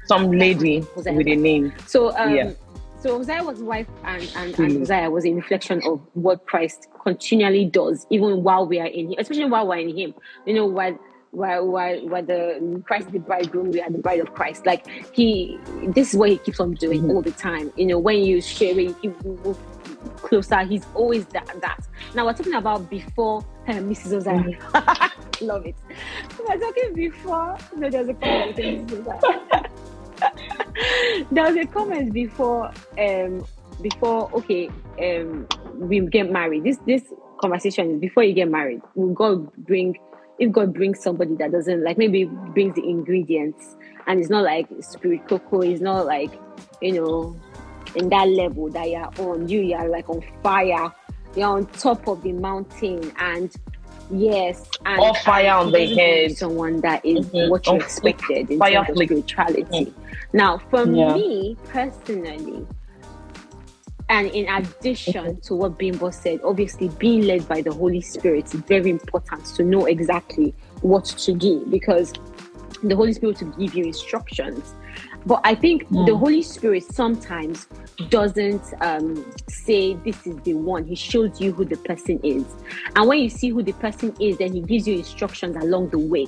[0.06, 1.14] Some lady Hosea.
[1.14, 1.74] with a name.
[1.86, 2.52] So, um, Yeah.
[3.00, 7.66] so Hosea was wife, and and, and Hosea was a reflection of what Christ continually
[7.66, 10.14] does, even while we are in Him, especially while we're in Him.
[10.46, 10.98] You know, while
[11.32, 14.66] while while, while the Christ is the bridegroom, we are the bride of Christ.
[14.66, 15.58] Like He,
[15.90, 17.10] this is what He keeps on doing Mhm.
[17.16, 17.72] all the time.
[17.76, 19.58] You know, when you share it, will move
[20.22, 20.60] closer.
[20.64, 21.48] He's always that.
[21.62, 21.80] That.
[22.16, 24.12] Now we're talking about before uh, Mrs.
[24.14, 25.12] Hosea.
[25.42, 25.76] Love it.
[26.40, 27.58] We're talking before.
[27.76, 28.56] No, there's a comment.
[31.32, 33.46] there was a comment before um
[33.82, 34.70] before okay
[35.02, 37.04] um we get married this this
[37.40, 39.96] conversation is before you get married will god bring
[40.40, 43.76] if god brings somebody that doesn't like maybe brings the ingredients
[44.08, 46.40] and it's not like spirit cocoa it's not like
[46.82, 47.36] you know
[47.96, 50.92] in that level that you're on you you're like on fire
[51.36, 53.56] you're on top of the mountain and
[54.10, 56.38] yes and All fire and on the head.
[56.38, 57.50] someone that is Mhm.
[57.50, 59.10] what you On expected in Fire terms of flick.
[59.10, 59.94] spirituality
[60.34, 61.14] now, for Yeah.
[61.14, 62.66] me personally,
[64.10, 68.54] and in addition to what Bimbo said, obviously being led by the Holy Spirit is
[68.62, 72.14] very important to know exactly what to do because
[72.84, 74.74] the Holy Spirit will give you instructions.
[75.26, 76.06] But I think Mm.
[76.06, 77.68] the Holy Spirit sometimes
[78.10, 80.86] doesn't um, say this is the one.
[80.86, 82.46] He shows you who the person is,
[82.96, 86.00] and when you see who the person is, then he gives you instructions along the
[86.00, 86.28] way,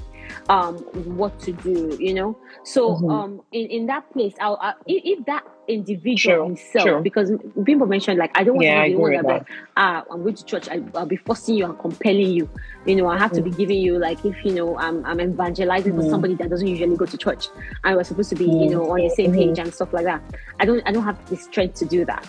[0.50, 0.78] um,
[1.16, 1.96] what to do.
[2.00, 2.38] You know.
[2.64, 3.12] So Mhm.
[3.12, 7.32] um, in in that place, I'll, I, if, if that individual himself, because
[7.64, 9.46] Bimbo mentioned like I don't want Yeah, to be one that
[9.78, 10.68] ah, I'm going to church.
[10.70, 12.50] I, I'll be forcing you and compelling you.
[12.86, 15.94] You know, I have to be giving you like if you know I'm I'm evangelizing
[15.96, 16.10] for Mm.
[16.10, 17.48] somebody that doesn't usually go to church,
[17.84, 18.72] I we're supposed to be you Mm.
[18.72, 19.36] know on the same Mhm.
[19.36, 20.22] page and stuff like that.
[20.60, 22.26] I don't I don't have the strength to do that.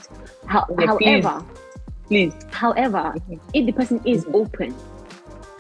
[0.47, 1.45] How, Yeah, however,
[2.09, 2.35] Please.
[2.51, 3.41] however, Mhm.
[3.55, 4.75] if the person is open,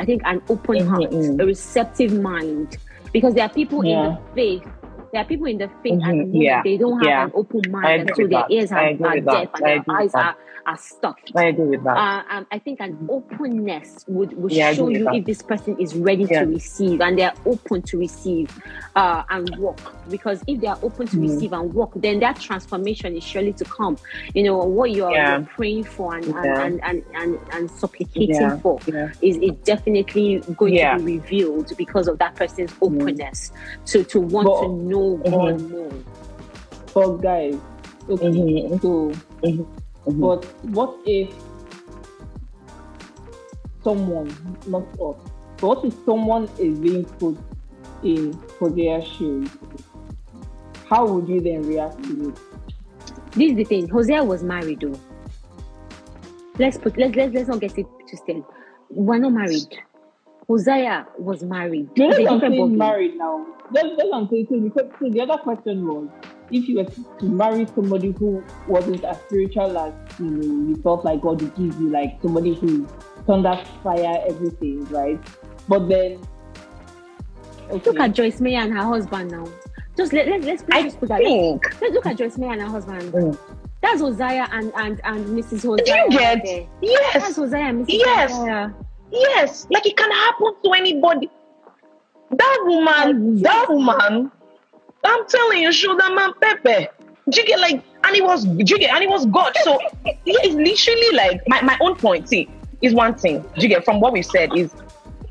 [0.01, 2.77] I think an open heart, a receptive mind,
[3.13, 4.67] because there are people in the faith.
[5.13, 7.25] There are people in the faith at the Mhm, moment yeah, they don't have yeah.
[7.25, 8.51] an open mind, and so their that.
[8.51, 10.37] ears are, are deaf and I their eyes that.
[10.37, 11.33] are, are stuffed.
[11.35, 11.97] I agree with that.
[11.97, 15.15] Uh, um, I think an openness would, would Yeah, show you that.
[15.15, 16.41] if this person is ready Yeah.
[16.45, 18.51] to receive and they're open to receive
[18.97, 19.81] uh, and walk.
[20.11, 21.23] Because if they are open to Mm.
[21.23, 23.97] receive and walk, then that transformation is surely to come.
[24.35, 25.39] You know, what you're, Yeah.
[25.39, 28.79] you're praying for and, and, and, and, and, supplicating for
[29.21, 33.53] is, is definitely going to be revealed because of that person's openness
[33.87, 35.93] to, to want But- to know God more.
[36.95, 37.57] But guys,
[38.09, 38.83] Okay, Mhm.
[38.83, 39.13] so
[39.47, 39.67] Mhm.
[40.11, 40.21] Mhm.
[40.21, 41.35] but what if
[43.83, 44.31] someone,
[44.67, 45.17] not us,
[45.61, 47.37] what if someone is being put
[48.03, 49.49] in Hosea's shoes?
[50.89, 52.39] How would you then react to it?
[53.33, 53.89] This is the thing.
[53.89, 54.99] Hosea was married though.
[56.59, 58.45] Let's put let's let's, let's not get it twisted.
[58.91, 59.69] We're not married.
[60.51, 61.91] Hosea was married.
[61.97, 62.77] No, It's that's a I'm saying ballgame.
[62.77, 63.47] married now.
[63.71, 66.09] That's, that's what I'm saying too, because so the other question was
[66.51, 66.85] if you were
[67.21, 71.55] to marry somebody who wasn't as spiritual as you know, you felt like God would
[71.55, 72.85] give you, like somebody who
[73.29, 75.21] thunder, fire, everything, right?
[75.69, 76.21] But then
[77.71, 77.91] okay.
[77.91, 79.47] Look at Joyce Meyer and her husband now.
[79.97, 81.19] Just let, let, let's I let's put that.
[81.21, 81.81] think.
[81.81, 83.13] Let's look at Joyce Meyer and her husband.
[83.13, 83.39] Mm.
[83.83, 85.63] That's Hosea and, and, and Mrs.
[85.65, 85.85] Hosea.
[85.85, 86.45] Do you get?
[86.45, 86.67] there.
[87.13, 87.37] That's Yes.
[87.37, 87.87] Hosea and Mrs.
[87.89, 88.33] Yes.
[88.33, 88.75] Hosea.
[89.11, 89.67] Yes.
[89.71, 91.31] Like it can happen to anybody.
[92.31, 94.31] That woman, that woman,
[95.05, 96.89] I'm telling you, show that man Pepe.
[97.31, 99.53] Get like, and he was, get, and he was God.
[99.63, 102.29] So yeah, it's literally like my, my own point.
[102.29, 102.49] See,
[102.83, 103.45] is one thing.
[103.57, 104.73] Get from what we said is,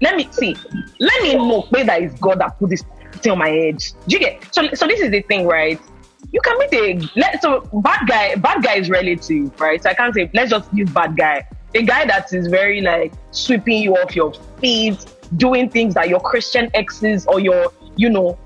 [0.02, 0.56] let me see,
[1.00, 3.84] let me know whether it's God that put this thing on my head.
[4.08, 4.54] Get?
[4.54, 5.80] So, so this is the thing, right?
[6.32, 8.36] You can meet a let so bad guy.
[8.36, 9.82] Bad guy is relative, right?
[9.82, 11.48] So I can't say let's just use bad guy.
[11.76, 15.06] A guy that is very like sweeping you off your feet,
[15.38, 18.38] doing things that your Christian exes or your, you know,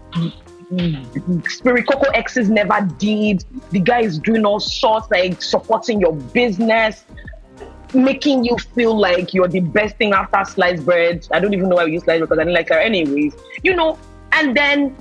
[1.48, 3.46] spirit coco exes never did.
[3.72, 7.06] The guy is doing all sorts, like supporting your business,
[7.94, 11.28] making you feel like you're the best thing after sliced bread.
[11.32, 13.36] I don't even know why we use sliced bread because I didn't like her anyways.
[13.64, 13.98] You know,
[14.34, 14.96] and then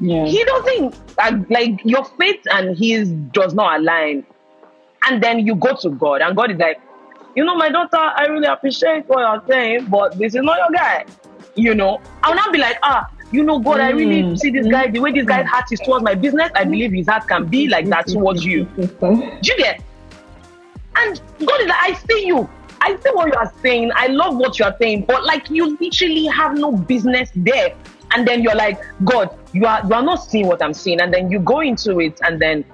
[0.00, 0.24] yeah.
[0.26, 4.24] he doesn't uh, like your faith and his does not align
[5.08, 6.80] and then you go to god and god is like
[7.36, 10.70] you know my daughter i really appreciate what you're saying but this is not your
[10.76, 11.04] guy.
[11.54, 12.00] You know?
[12.22, 14.98] I'll not be like ah you know god i really Mm, see this guy the
[14.98, 17.86] way this guy's heart is towards my business i believe his heart can be like
[17.88, 18.64] that towards you.
[18.64, 18.88] Do
[19.42, 19.82] you get?
[20.96, 22.48] And god is like i see you.
[22.80, 23.90] I see what you are saying.
[23.94, 27.74] I love what you are saying but like you literally have no business there.
[28.12, 31.00] And then you're like god you are you are not seeing what i'm seeing.
[31.00, 32.64] And then you go into it and then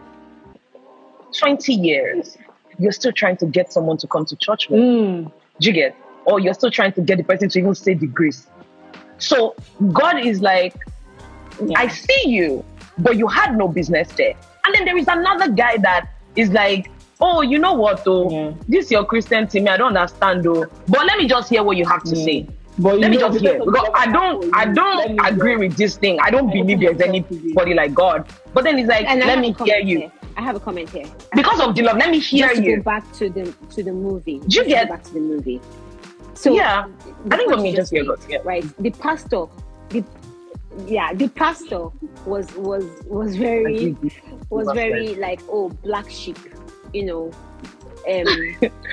[1.39, 2.37] 20 years
[2.79, 5.31] you're still trying to get someone to come to church with Mm.
[5.61, 8.07] do you get or you're still trying to get the person to even say the
[8.07, 8.47] grace
[9.19, 9.55] so
[9.93, 10.75] god is like
[11.61, 11.79] Yeah.
[11.79, 12.65] I see you,
[12.99, 14.35] but you had no business there.
[14.65, 18.31] And then there is another guy that is like, oh, you know what, though?
[18.31, 18.53] Yeah.
[18.67, 19.69] This your Christian team.
[19.69, 20.67] I don't understand, though.
[20.89, 22.25] But let me just hear what you have to Yeah.
[22.25, 22.49] say.
[22.79, 23.59] But Let me know, just hear.
[23.59, 26.19] Because I don't, I for you, let don't agree with this thing.
[26.21, 28.25] I don't I believe there's anybody like God.
[28.55, 30.11] But then it's like, And let me hear you.
[30.37, 31.07] I have a comment here.
[31.35, 32.77] Because of the love, let me hear Just to you.
[32.79, 34.35] go back to the to the movie.
[34.35, 35.61] you Just get- back to the movie?
[36.35, 36.87] So Yeah.
[37.31, 38.05] I think point for me, you just hear.
[38.29, 38.39] Yeah.
[38.45, 38.65] right?
[38.79, 39.45] The pastor,
[39.91, 40.03] the
[40.87, 41.89] yeah, the pastor
[42.27, 43.95] was was was very
[44.51, 46.39] was very like oh black sheep,
[46.93, 47.31] you know.
[48.11, 48.27] Um,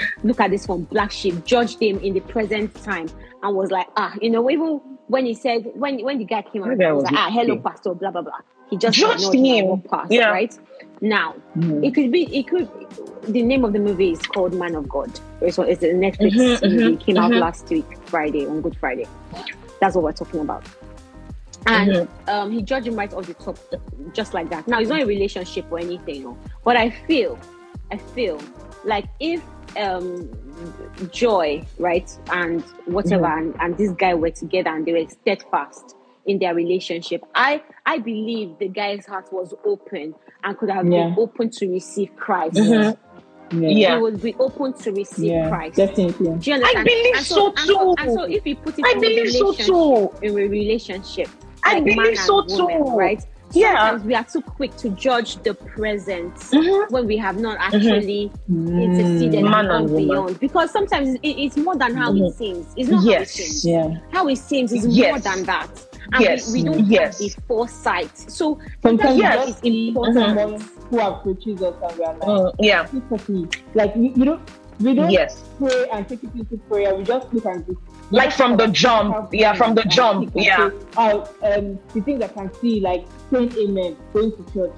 [0.23, 1.43] look at this one, black sheep.
[1.45, 3.08] Judged him in the present time
[3.41, 6.63] and was like ah, you know, even when he said when when the guy came
[6.63, 8.39] out, he was like ah, hello pastor, blah blah blah.
[8.69, 9.82] He just Judged him and him.
[9.89, 10.30] past, Yeah.
[10.30, 10.56] right?
[11.02, 11.86] Now Mm.
[11.86, 12.70] it could be it could
[13.28, 15.12] the name of the movie is called Man of God.
[15.42, 17.40] It's, a- it's a Netflix Mhm, movie mhm, came out mhm.
[17.40, 19.08] last week, Friday, on Good Friday.
[19.80, 20.64] That's what we're talking about.
[21.68, 22.30] And Mm-hmm.
[22.30, 23.58] um, he judged him right off the top,
[24.14, 24.68] just like that.
[24.68, 26.38] Now it's not a relationship or anything, no.
[26.64, 27.38] But I feel,
[27.92, 28.40] I feel
[28.86, 29.44] like if
[29.78, 30.30] um
[31.12, 33.38] Joy, right, and whatever, Mm-hmm.
[33.38, 37.97] and, and this guy were together and they were steadfast in their relationship, I I
[37.99, 41.05] believe the guy's heart was open and could have Yeah.
[41.10, 42.55] been open to receive Christ.
[42.55, 42.97] Mhm.
[43.51, 43.67] Yeah.
[43.69, 43.95] Yeah.
[43.95, 45.49] He would be open to receive Yeah.
[45.49, 45.77] Christ.
[45.77, 46.29] Definitely.
[46.38, 46.86] Do you understand?
[46.86, 47.95] believe and so and so, too.
[47.97, 50.12] and so if you put it I in a believe so relationship, too.
[50.21, 51.27] in a relationship,
[51.63, 52.91] I like believe so woman, too.
[52.95, 53.23] right?
[53.51, 53.75] Yeah.
[53.89, 56.91] Sometimes we are too quick to judge the present Mhm.
[56.91, 59.38] when we have not actually interceded Mm.
[59.39, 60.08] and Man gone and woman.
[60.08, 60.39] beyond.
[60.39, 62.27] Because sometimes it, it's more than how Mhm.
[62.29, 62.67] it seems.
[62.77, 63.15] It's not Yes.
[63.17, 63.65] how it seems.
[63.65, 63.97] Yeah.
[64.12, 65.10] How it seems is Yes.
[65.10, 65.69] more than that.
[66.13, 66.52] And Yes.
[66.52, 67.22] we, we don't Yes.
[67.22, 68.17] have the foresight.
[68.17, 69.50] So Sometimes Yes.
[69.50, 70.15] it's important.
[70.17, 72.88] someone who approaches us and we are like, Mm, yeah.
[73.76, 74.41] like you, you don't,
[74.80, 75.43] we don't Yes.
[75.60, 76.95] pray and take it into prayer.
[76.95, 77.80] We just look and just
[78.12, 79.30] Like from the jump.
[79.32, 80.32] Yeah, from the jump.
[80.36, 80.72] Yeah.
[80.97, 84.72] Oh, um, the things I can see, like saying amen, going to church,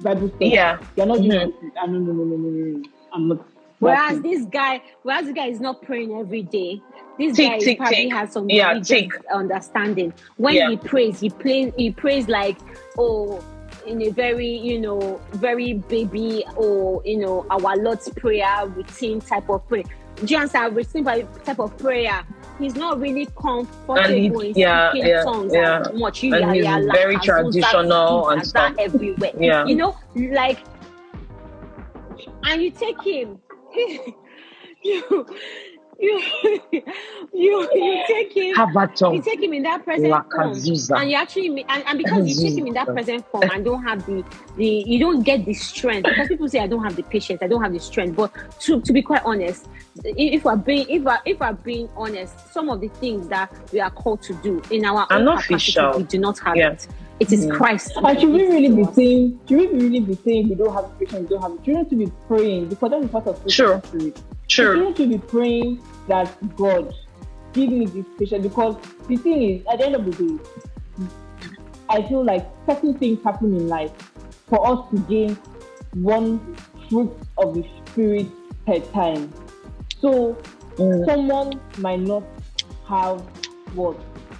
[0.00, 0.48] Bible study.
[0.48, 0.78] Yeah.
[0.96, 1.48] You're not doing Mhm.
[1.48, 1.72] it.
[1.80, 2.82] Ah, no, no, no, no, no, no.
[3.12, 3.38] I'm not.
[3.78, 6.80] Whereas this guy, whereas this guy is not praying every day.
[7.18, 8.12] This Tick, guy tick, probably tick.
[8.12, 9.10] has some Yeah, tick.
[9.32, 10.12] understanding.
[10.36, 10.70] When Yeah.
[10.70, 12.56] he prays, he plays he prays like
[12.98, 13.42] oh
[13.86, 19.48] in a very, you know, very baby or you know, our Lord's prayer routine type
[19.50, 19.84] of prayer.
[20.26, 20.76] You understand?
[20.76, 21.04] Routine
[21.44, 22.24] type of prayer.
[22.58, 25.82] He's not really comfortable And he- in yeah, speaking yeah, tongues yeah.
[25.94, 26.22] much.
[26.22, 27.84] You And he's very traditional
[28.28, 28.74] Azusa, and stuff.
[28.78, 29.32] everywhere.
[29.38, 29.64] Yeah.
[29.66, 30.60] You know, like
[32.44, 33.38] and you take him.
[34.82, 35.26] you
[36.02, 36.20] you
[37.32, 39.14] you you take him Havaton.
[39.14, 42.58] you take him in that present form and you actually and, and because you take
[42.58, 44.24] him in that present form and don't have the
[44.56, 47.46] the you don't get the strength because people say I don't have the patience I
[47.46, 49.68] don't have the strength but to, to be quite honest
[50.04, 53.80] if we're being if we're, if we're being honest some of the things that we
[53.80, 55.98] are called to do in our Are own not capacity official.
[55.98, 56.72] we do not have Yeah.
[56.72, 56.88] it
[57.20, 57.56] it is Mm.
[57.56, 60.74] Christ And should we that really be saying, should we really be saying we don't
[60.74, 61.64] have patience, we don't have it?
[61.64, 62.68] Shouldn't we be praying?
[62.68, 63.80] Because that's part of the Sure.
[63.86, 64.20] spirit.
[64.52, 64.76] Sure.
[64.76, 66.92] Shouldn't we be praying that God
[67.54, 68.42] give me this patience?
[68.42, 68.76] Because
[69.08, 71.06] the thing is, at the end of the day,
[71.88, 73.92] I feel like certain things happen in life
[74.50, 75.38] for us to gain
[75.94, 76.54] one
[76.90, 78.26] fruit of the spirit
[78.66, 79.32] per time.
[80.00, 80.36] So
[80.78, 81.06] Mm.
[81.06, 82.24] someone might not
[82.88, 83.20] have
[83.74, 83.98] what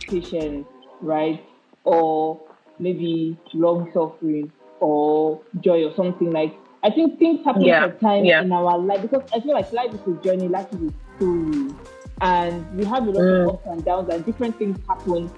[0.09, 0.67] patience,
[1.01, 1.43] right?
[1.85, 2.41] Or
[2.79, 6.55] maybe long suffering or joy or something like
[6.85, 8.43] I think things happen Yeah, at times yeah.
[8.43, 11.75] in our life because I feel like life is a journey, life is a story.
[12.21, 13.49] And we have a lot Mm.
[13.49, 15.31] of ups and downs and different things happen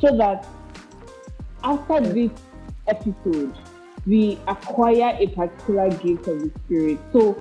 [0.00, 0.46] so that
[1.64, 2.30] after this
[2.86, 3.52] episode
[4.06, 6.98] we acquire a particular gift of the spirit.
[7.12, 7.36] So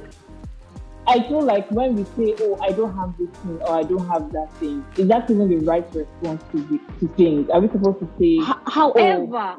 [1.08, 4.08] I feel like when we say, "Oh, I don't have this thing" or "I don't
[4.10, 7.50] have that thing," is that even the right response to the, to things?
[7.50, 9.56] Are we supposed to say, Ho- however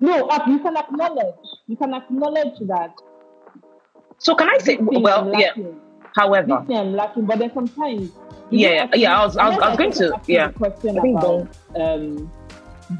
[0.00, 0.28] "No"?
[0.28, 1.34] uh, You can acknowledge.
[1.66, 2.92] You can acknowledge that.
[4.22, 4.76] So can I say?
[4.80, 5.50] Well, I'm yeah.
[6.14, 8.10] However, I'm lacking, but then sometimes.
[8.50, 10.48] Yeah, yeah, actually- yeah, I was- I was- I was going to- yeah.
[10.52, 12.30] Question about um,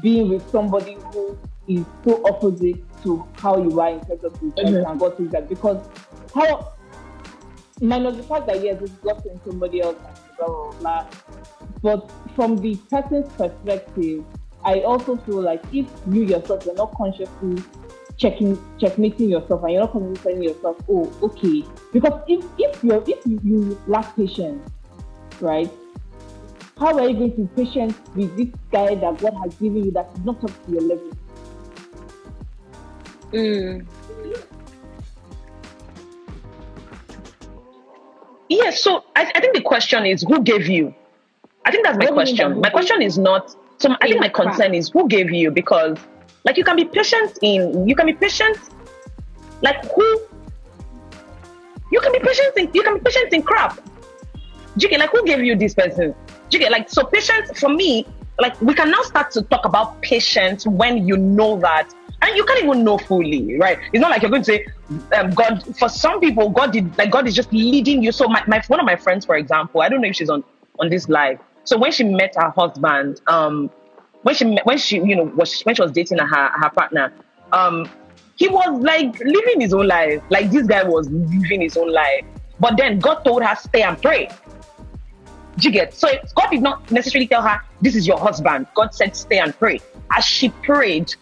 [0.01, 4.67] being with somebody who is so opposite to how you are in terms of respect
[4.69, 4.89] Mhm.
[4.89, 5.77] and God that because
[6.33, 6.67] how
[7.81, 11.05] minus the fact that yes, it's God and somebody else and blah blah blah.
[11.83, 14.25] But from the person's perspective,
[14.65, 17.61] I also feel like if you yourself you're not consciously
[18.23, 21.67] checking checkmating yourself and you're not telling yourself, oh, okay.
[21.91, 24.63] Because if if you're if you, you lack patience,
[25.41, 25.69] right?
[26.79, 29.91] How are you going to be patient with this guy that God has given you
[29.91, 31.11] that is not up to your level?
[33.33, 33.85] mm,
[38.49, 38.69] yeah.
[38.71, 40.95] So I, I think the question is, who gave you?
[41.65, 42.61] I think that's my What do you mean by question.
[42.61, 43.55] My question is not.
[43.79, 45.97] So I think my concern is who gave you because,
[46.45, 47.87] like, you can be patient in.
[47.87, 48.57] You can be patient.
[49.61, 50.21] Like who?
[51.91, 52.69] You can be patient in.
[52.73, 53.79] You can be patient in crap.
[54.77, 56.13] Do like who gave you this person?
[56.49, 58.05] Do like so patience for me?
[58.39, 62.43] Like we can now start to talk about patience when you know that, and you
[62.43, 63.77] can't even know fully, right?
[63.93, 64.65] It's not like you're going to say,
[65.15, 65.63] um, God.
[65.77, 68.11] For some people, God did like God is just leading you.
[68.11, 70.43] So my, my one of my friends, for example, I don't know if she's on
[70.79, 71.39] on this live.
[71.63, 73.69] So when she met her husband, um,
[74.23, 77.13] when she when she you know was when she was dating her her partner,
[77.51, 77.89] um,
[78.35, 80.21] he was like living his own life.
[80.29, 82.25] Like this guy was living his own life.
[82.59, 84.29] But then God told her, stay and pray.
[85.59, 85.93] You get?
[85.93, 88.67] So God did not necessarily tell her, this is your husband.
[88.73, 89.79] God said, stay and pray.
[90.15, 91.13] As she prayed,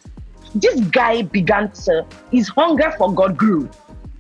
[0.56, 3.70] this guy began to, his hunger for God grew.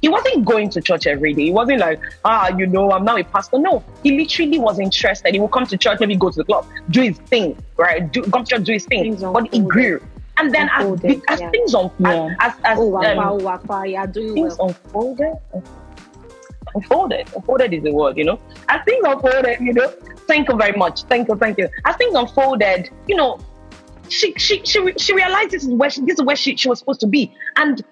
[0.01, 1.45] He wasn't going to church every day.
[1.45, 3.59] He wasn't like, ah, you know, I'm now a pastor.
[3.59, 5.33] No, he literally was interested.
[5.33, 8.11] He would come to church, maybe go to the club, do his thing, right?
[8.11, 9.03] Do, come to church, do his thing.
[9.03, 10.01] Things But he grew.
[10.37, 11.49] And then as, as yeah.
[11.51, 12.35] things unfolded, Yeah.
[12.39, 15.33] as, as, oh um, oh, wakwa, you're doing things well unfolded.
[16.73, 17.27] Unfolded.
[17.35, 18.39] Unfolded is the word, you know.
[18.69, 19.87] As things unfolded, you know.
[20.27, 21.03] Thank you very much.
[21.03, 21.69] Thank you, thank you.
[21.85, 23.39] As things unfolded, you know,
[24.07, 26.79] she she she, she realized this is where she, this is where she, she was
[26.79, 27.83] supposed to be, and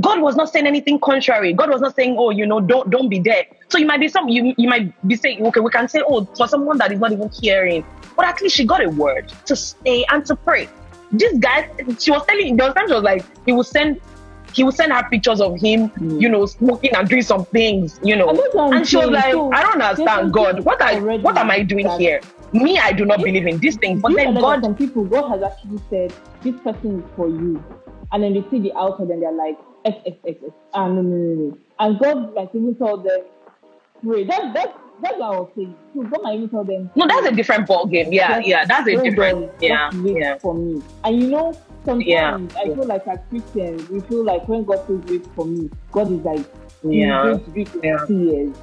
[0.00, 1.52] God was not saying anything contrary.
[1.52, 3.44] God was not saying, oh, you know, don't don't be there.
[3.68, 6.26] So you might be some you you might be saying, okay, we can say, oh,
[6.36, 7.84] for someone that is not even hearing,
[8.16, 10.68] but at least she got a word to stay and to pray.
[11.10, 11.68] This guy,
[11.98, 14.00] she was telling there was times she was like, he would send
[14.54, 16.20] he would send her pictures of him, Mm.
[16.20, 18.28] you know, smoking and doing some things, you know.
[18.28, 20.60] And that's what I'm And she was like, So, I don't understand, God.
[20.64, 22.20] What I what am I doing here?
[22.52, 24.00] Me, I do not believe in these things.
[24.00, 26.12] But then God some people, God has actually said,
[26.42, 27.62] this person is for you.
[28.12, 30.54] And then they see the outside and they're like, X, X, X, X.
[30.74, 31.58] Ah, no, no, no, no.
[31.78, 33.20] And God like even told them,
[34.04, 34.24] pray.
[34.24, 35.76] That, that, that's what I was saying.
[35.94, 38.12] So God might even tell them, No, that's a different ball game.
[38.12, 39.50] Yeah, Just yeah, that's a different.
[39.60, 40.38] Yeah, yeah.
[40.38, 40.82] for me.
[41.04, 41.52] And you know,
[41.84, 45.44] sometimes Yeah, I feel like as Christians, we feel like when God says wait for
[45.46, 46.46] me, God is like,
[46.84, 47.22] Yeah.
[47.22, 48.06] Going to be for Yeah.
[48.08, 48.56] years.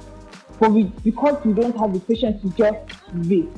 [0.58, 2.78] But we, because we don't have the patience to just
[3.14, 3.48] wait.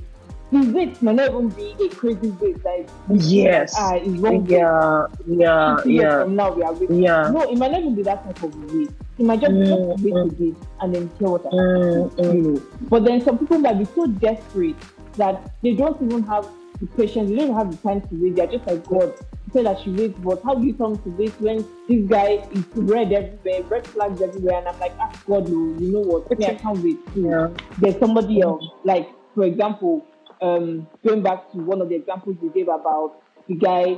[0.53, 2.63] The wait may not even be a crazy wait.
[2.65, 3.75] Like, Yes.
[3.79, 4.45] ah, it's wrong.
[4.47, 7.03] Yeah, yeah, 50 yeah, From now, we are waiting.
[7.03, 7.31] yeah.
[7.31, 8.91] No, it might not even be that type of wait.
[9.19, 10.29] It might just, Mm, just wait mm.
[10.31, 12.35] a bit and then hear what I Mm, mm.
[12.35, 12.63] you know.
[12.91, 14.77] But then some people might be so desperate
[15.17, 16.47] that they don't even have
[16.81, 18.37] the patience, they don't even have the time to wait.
[18.37, 19.15] They're just like, God,
[19.55, 22.65] say that she waits, but how do you come to wait when this guy is
[22.75, 26.39] red everywhere, red flags everywhere, and I'm like, ah, God, no, you know what?
[26.39, 26.99] Me, I can't wait.
[27.15, 27.49] Yeah.
[27.79, 28.65] There's somebody else.
[28.85, 30.05] Like, for example,
[30.43, 33.97] um, going back to one of the examples you gave about the guy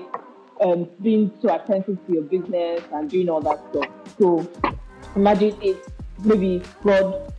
[0.61, 3.89] um, being so attentive to your business and doing all that stuff.
[4.19, 4.47] So
[5.17, 5.79] imagine if
[6.23, 7.31] maybe God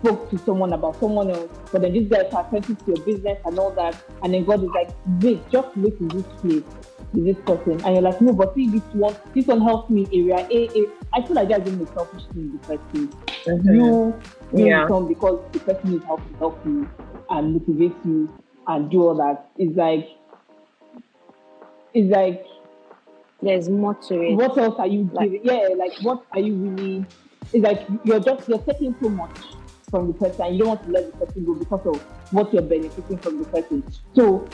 [0.00, 3.38] spoke to someone about someone else, but then this guy is attentive to your business
[3.44, 4.90] and all that, and then God is like,
[5.20, 6.64] wait, just wait in this place
[7.12, 10.06] with this person, and you're like, no, but see this one, this one helps me
[10.12, 10.86] area A, A.
[11.14, 13.08] I feel like that's being a selfish thing in the first place.
[13.46, 13.74] Mhm.
[13.74, 14.82] You you Yeah.
[14.82, 16.88] become because the person is helping help you
[17.30, 18.28] and motivates you
[18.68, 19.48] and do all that.
[19.58, 20.08] It's like
[21.94, 22.44] it's like
[23.42, 24.34] There's more to it.
[24.34, 25.46] what else are you Like- giving?
[25.46, 27.06] Yeah, like what are you really?
[27.52, 29.36] It's like you're just you're taking too much
[29.90, 30.52] from the person.
[30.54, 32.02] You don't want to let the person go because of
[32.32, 33.84] what you're benefiting from the person.
[34.14, 34.46] So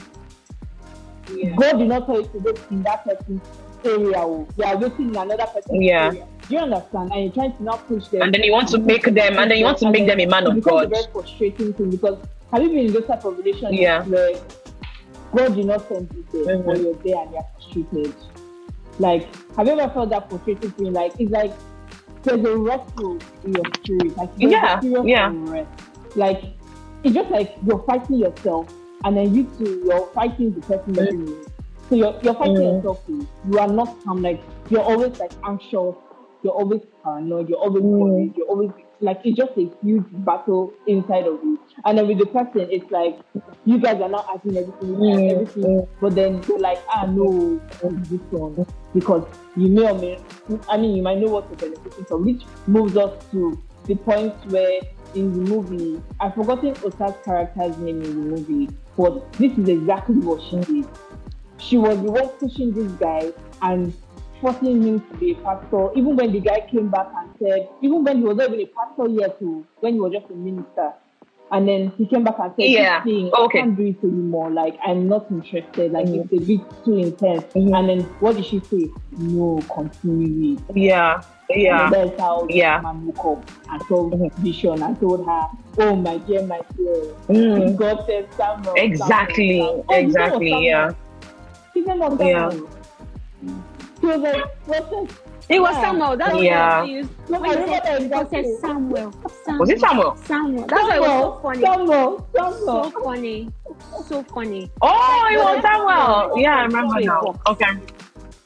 [1.57, 3.41] God did not tell you to wait in that person's
[3.85, 4.21] area.
[4.27, 6.07] You are waiting in another person's Yeah.
[6.09, 6.27] area.
[6.49, 7.13] Do you understand?
[7.13, 8.23] And you're trying to now push them.
[8.23, 10.27] And then you want to make them, and then you want to make them a
[10.27, 12.19] man of becomes a very frustrating thing because
[12.53, 14.05] have you been in those type of relationships Yeah.
[14.05, 14.34] where
[15.34, 16.66] God did not send you there, Mhm.
[16.66, 18.14] but you're there and you're frustrated?
[18.98, 20.92] Like, have you ever felt that frustrating thing?
[20.92, 21.53] Like, it's like
[22.24, 24.16] there's a wrestle in your spirit.
[24.16, 25.30] Like, Yeah, yeah.
[25.30, 25.70] unrest.
[26.14, 26.42] Like,
[27.03, 28.72] it's just like you're fighting yourself,
[29.05, 31.38] and then you too, you're fighting the person that you.
[31.88, 32.76] So you're, you're fighting Mm.
[32.76, 33.26] yourself too.
[33.50, 34.22] You are not calm.
[34.22, 34.40] Like,
[34.70, 35.94] you're always like anxious.
[36.42, 37.48] You're always paranoid.
[37.48, 37.98] You're always Mm.
[37.98, 38.34] worried.
[38.36, 38.70] You're always
[39.03, 41.59] like, it's just a huge battle inside of you.
[41.84, 43.18] And then with the person, it's like,
[43.64, 45.62] you guys are not asking everything, Mm, everything.
[45.64, 45.88] mm.
[46.00, 48.66] But then you're like, ah, no, this one.
[48.94, 49.24] Because
[49.57, 50.18] you may or may,
[50.68, 54.34] I mean, you might know what you're benefiting from, which moves us to the point
[54.50, 54.80] where
[55.14, 60.16] in the movie, I've forgotten Osa's character's name in the movie, but this is exactly
[60.16, 60.88] what she did.
[61.59, 63.32] She was the one pushing this guy
[63.62, 63.92] and
[64.43, 68.05] forcing him to be a pastor, even when the guy came back and said, even
[68.05, 70.93] when he was not even a pastor yet, oh, when he was just a minister.
[71.53, 73.59] And then he came back and said, Yeah, "This thing, okay.
[73.59, 74.51] I can't do it anymore.
[74.51, 75.93] Like, I'm not interested.
[75.93, 76.24] Like, Mhm.
[76.24, 77.45] it's a bit too intense.
[77.55, 77.76] Mhm.
[77.78, 78.90] And then what did she say?
[79.18, 80.76] No, continue it.
[80.76, 82.80] Yeah, yeah, And that's how Yeah.
[82.80, 84.32] man woke up and told Mhm.
[84.38, 85.43] Vision and told her,
[85.78, 87.03] Oh my dear, my dear.
[87.28, 87.76] Mm.
[87.76, 88.74] God said Samuel.
[88.76, 90.51] exactly, Samuel, Samuel." Oh, his name was exactly.
[90.51, 90.62] Samuel.
[90.64, 90.93] Yeah,
[91.74, 92.51] His name was Yeah.
[94.03, 94.03] Samuel.
[94.03, 95.18] She was like, What's this?
[95.48, 95.80] It was Yeah.
[95.82, 96.16] Samuel.
[96.16, 96.80] That's Yeah.
[96.80, 97.11] what I used.
[97.28, 98.44] No, When I you said, that said.
[98.61, 99.12] Samuel.
[99.44, 99.59] Samuel.
[99.61, 100.16] was it Samuel?
[100.24, 100.66] Samuel.
[100.66, 101.61] That's why it was so funny.
[101.62, 102.28] Samuel,
[102.64, 103.50] So funny.
[104.07, 104.70] So funny.
[104.80, 105.62] Oh, it was Yeah.
[105.62, 106.38] Samuel.
[106.38, 107.07] Yeah, I remember Yeah.
[107.07, 107.40] now.
[107.48, 107.66] Okay.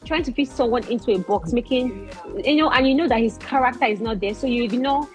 [0.04, 2.08] Trying to fit someone into a box, making
[2.44, 5.06] you know, and you know that his character is not there, so you ignore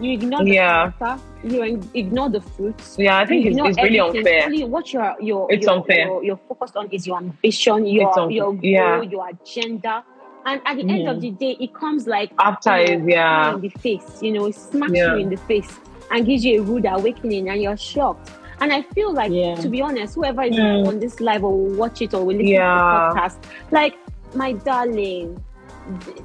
[0.00, 0.92] you ignore the Yeah.
[0.98, 1.62] character, you
[1.94, 2.96] ignore the fruits.
[2.98, 4.44] Yeah, I think it's, it's really unfair.
[4.46, 6.06] Only what you're you're It's you're, unfair.
[6.06, 9.02] You're, you're focused on is your ambition, your your goal, Yeah.
[9.02, 10.04] your agenda.
[10.46, 13.60] And at the end of the day, it comes like After you is yeah, in
[13.60, 15.14] the face, you know, it smacks Yeah.
[15.14, 15.78] you in the face
[16.10, 18.30] and gives you a rude awakening, and you're shocked.
[18.60, 19.56] And I feel like, Yeah.
[19.56, 20.88] to be honest, whoever is Mm.
[20.88, 22.64] on this live or will watch it or will listen Yeah.
[22.68, 23.36] to the podcast,
[23.72, 23.96] like
[24.34, 25.42] my darling,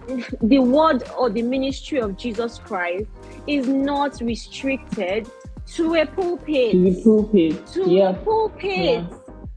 [0.08, 3.08] the, the word or the ministry of Jesus Christ
[3.48, 5.30] is not restricted
[5.76, 7.68] to a pulpit To the pulpit.
[7.68, 8.12] to Yeah.
[8.12, 8.76] the pulpit.
[9.02, 9.06] Yeah.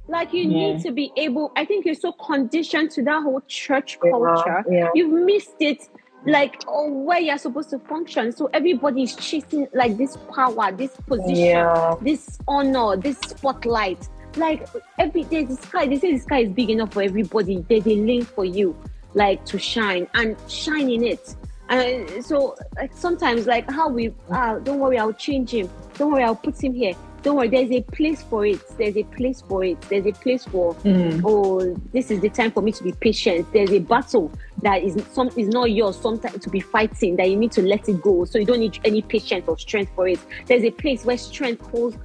[0.08, 0.48] Like you Yeah.
[0.74, 1.50] need to be able.
[1.56, 4.64] I think you're so conditioned to that whole church culture.
[4.70, 4.88] yeah.
[4.94, 5.88] You've missed it.
[6.24, 8.32] Like oh, where you're supposed to function.
[8.32, 11.94] So everybody is chasing like this power, this position, yeah.
[12.00, 14.08] this honor, this spotlight.
[14.36, 14.66] Like
[14.98, 15.86] every day, the sky.
[15.86, 17.64] They say the sky is big enough for everybody.
[17.68, 18.76] There's a lane for you,
[19.14, 21.36] like to shine and shine in it.
[21.68, 25.68] And so, like sometimes, like how we ah, don't worry, I'll change him.
[25.94, 26.94] Don't worry, I'll put him here.
[27.22, 28.60] Don't worry, there's a place for it.
[28.78, 29.80] There's a place for it.
[29.82, 31.22] There's a place for Mm.
[31.24, 33.52] oh, this is the time for me to be patient.
[33.52, 34.30] There's a battle
[34.62, 37.88] that is some is not yours sometimes to be fighting that you need to let
[37.88, 38.24] it go.
[38.26, 40.20] So you don't need any patience or strength for it.
[40.46, 41.96] There's a place where strength calls.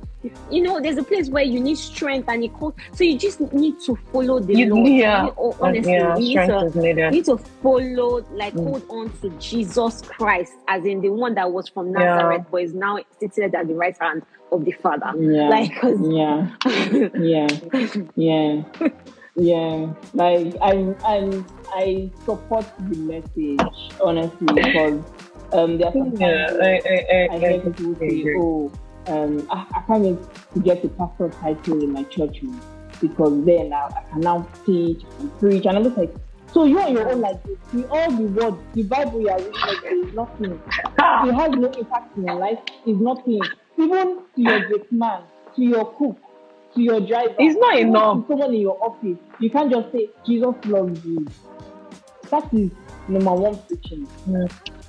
[0.50, 2.74] You know, there's a place where you need strength and it calls.
[2.94, 4.88] So you just need to follow the You- Lord.
[4.90, 5.26] yeah.
[5.26, 8.64] You- honestly, yeah, you need to you need to follow, like, Mm.
[8.64, 12.00] hold on to Jesus Christ, as in the one that was from Yeah.
[12.16, 15.12] Nazareth, but is now seated at the right hand of the Father.
[15.18, 15.50] Yeah.
[15.50, 16.48] Like, 'cause- yeah.
[17.18, 17.48] Yeah.
[18.16, 18.64] Yeah.
[19.36, 19.94] Yeah.
[20.14, 21.44] Like I I
[21.74, 25.00] I support the message honestly because
[25.54, 28.08] um there are some Yeah, times I, where I, I I, hear I, people say,
[28.08, 28.36] agree.
[28.38, 28.72] "Oh,
[29.08, 30.20] um, I, I can't
[30.54, 32.42] to get a pastor title in my church
[33.00, 36.14] because then now I can now teach and preach." And I'm like,
[36.54, 37.58] "So you on your own like this?
[37.74, 40.62] The all the word, the Bible you are reading like is nothing.
[41.24, 42.60] It has no impact in your life.
[42.86, 43.42] It's nothing.
[43.78, 45.24] Even to your great man,
[45.56, 46.20] to your cook,
[46.76, 47.36] to your driver.
[47.40, 48.22] It's not enough.
[48.22, 51.28] To someone in your office, you can't just say Jesus loves you.
[52.30, 52.72] That is
[53.08, 54.08] number one preaching.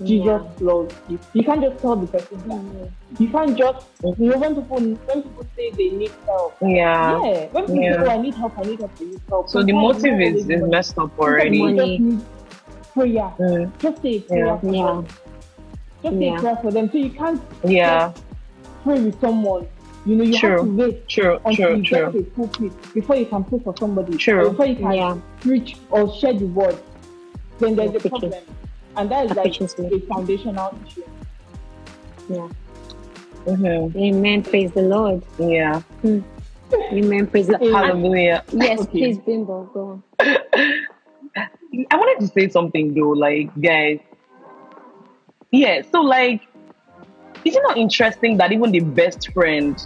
[0.03, 1.19] Jesus loves you.
[1.33, 2.91] You can't just tell the person that.
[3.21, 3.87] You can't just
[4.19, 6.57] you know when people when people say they need help.
[6.61, 7.23] Yeah.
[7.23, 8.03] Yeah, when people Yeah.
[8.03, 10.49] say, "Oh, I need help, I need help, I need help." So the motive is,
[10.49, 10.71] is money.
[10.71, 11.57] messed up already.
[11.59, 11.77] you Money.
[11.99, 12.27] just need
[12.95, 13.33] prayer.
[13.39, 13.73] Mm.
[13.79, 14.59] Just say prayer Yeah.
[14.59, 14.87] for Yeah.
[14.87, 15.07] them.
[16.03, 16.41] Just say Yeah.
[16.41, 16.91] prayer for them.
[16.91, 18.13] So you can't Yeah.
[18.83, 19.67] pray with someone.
[20.05, 20.51] You know, you True.
[20.51, 21.39] have to wait True.
[21.45, 21.77] until True.
[21.77, 21.99] you True.
[22.07, 24.17] get to a pulpit before you can pray for somebody.
[24.17, 24.51] True.
[24.51, 25.17] Before you can Yeah.
[25.41, 26.77] preach or share the word.
[27.59, 28.11] Then there's Yeah, a preaching.
[28.11, 28.44] problem.
[28.96, 31.03] And that is A like preaching a foundational issue.
[32.28, 32.48] Yeah.
[33.46, 33.96] Mhm.
[33.96, 34.42] Amen.
[34.42, 35.22] Praise the Lord.
[35.38, 35.82] Yeah.
[36.92, 37.26] Amen.
[37.26, 37.74] Praise the Lord.
[37.74, 38.44] Hallelujah.
[38.53, 38.90] yes, Okay.
[38.90, 40.03] please, Bimbo, go on.
[41.90, 43.98] I wanted to say something though, like guys.
[45.50, 46.42] Yeah, so like,
[47.44, 49.78] is it not interesting that even the best friend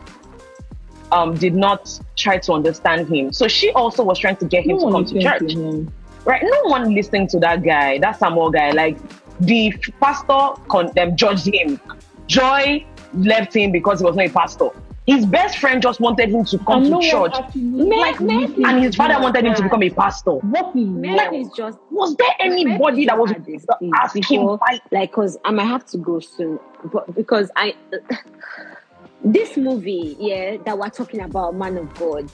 [1.13, 3.33] um did not try to understand him?
[3.33, 5.39] So she also was trying to get him No to come to church.
[5.41, 5.93] thinking him.
[6.27, 6.43] Right?
[6.43, 8.73] No one listening to that guy, that Samuel guy.
[8.73, 8.99] Like
[9.41, 11.81] the pastor con- um, judged him.
[12.27, 14.69] Joy left him because he was not a pastor.
[15.07, 18.19] His best friend just wanted him to come And to no church, one actually Like,
[18.19, 20.33] listened and his father wanted him to become a pastor.
[20.33, 21.35] What is Man wrong?
[21.37, 24.81] is just Was there anybody that was had this to thing ask him before, why?
[24.91, 26.59] like, cause I might have to go soon,
[26.93, 27.77] but because I,
[29.25, 32.29] this movie, yeah, that we're talking about, Man of God.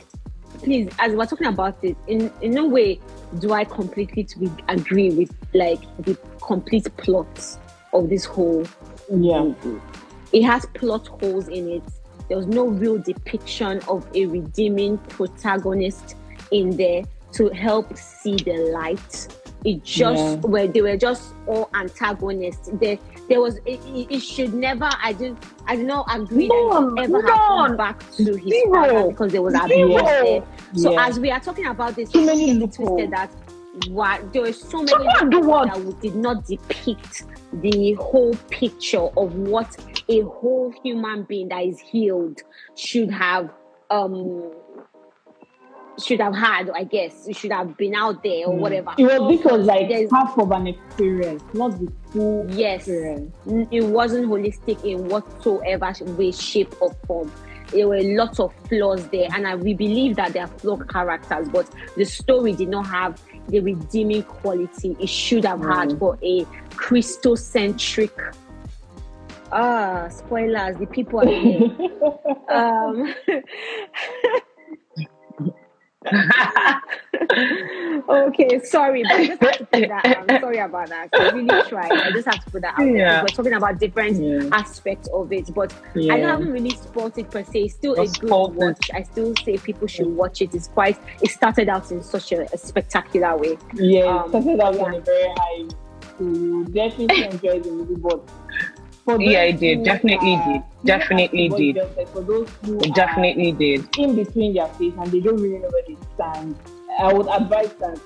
[0.59, 3.01] Please, as we're talking about it, in in no way
[3.39, 7.59] do I completely to be, agree with like the complete plot
[7.93, 8.65] of this whole
[9.11, 9.43] Yeah.
[9.43, 9.81] movie.
[10.33, 11.83] It has plot holes in it.
[12.29, 16.17] There was no real depiction of a redeeming protagonist
[16.51, 19.29] in there to help see the light.
[19.65, 20.37] It just Yeah.
[20.41, 22.71] where they were just all antagonists.
[22.75, 22.99] There,
[23.29, 23.57] there was.
[23.65, 24.89] It, it- it should never.
[25.03, 25.43] I didn't.
[25.67, 28.73] I did not agree None, that he ever have gone back to his Zero.
[28.75, 30.45] father because there was abuse there.
[30.75, 31.07] So Yeah.
[31.07, 32.89] as we are talking about this, Too many it's loopholes.
[32.89, 33.31] twisted that
[33.89, 35.69] what there were so many So go and do what?
[35.73, 39.77] that we did not depict the whole picture of what
[40.09, 42.41] a whole human being that is healed
[42.77, 43.51] should have
[43.91, 44.51] um
[46.01, 48.93] should have had i guess it should have been out there or whatever.
[48.99, 52.81] It was because like There's- half of an experience, not the full yes.
[52.89, 53.35] experience.
[53.71, 57.31] it wasn't holistic in whatsoever way shape or form.
[57.73, 61.49] There were lots of flaws there and I, we believe that they are flawed characters
[61.49, 65.99] but the story did not have the redeeming quality it should have had Mm.
[65.99, 66.45] for a
[66.77, 68.35] christocentric
[69.53, 71.71] ah spoilers the people are here
[72.49, 73.15] um
[78.09, 80.31] okay, sorry, but I just have to put that out.
[80.31, 81.09] I'm sorry about that.
[81.13, 81.93] I really tried.
[81.93, 82.87] I just have to put that out.
[82.87, 83.23] Yeah.
[83.23, 84.49] We're talking about different Yeah.
[84.53, 86.17] aspects of it, but I Yeah.
[86.17, 87.63] haven't really spoiled it per se.
[87.63, 88.91] It's still a good watch.
[88.95, 90.55] I still say people should watch it.
[90.55, 90.99] It's quite.
[91.21, 93.59] It started out in such a, a spectacular way.
[93.75, 94.99] Yeah, Um, it started out on yeah.
[94.99, 95.69] a very high.
[96.19, 98.21] So you definitely enjoyed the movie, but
[99.05, 99.85] for Yeah, I did.
[99.85, 100.63] Definitely are- did.
[100.85, 101.77] Definitely did.
[101.77, 103.89] just said, For those who definitely did.
[103.99, 106.57] in between their face and they don't really know where they stand,
[106.99, 107.99] I would advise that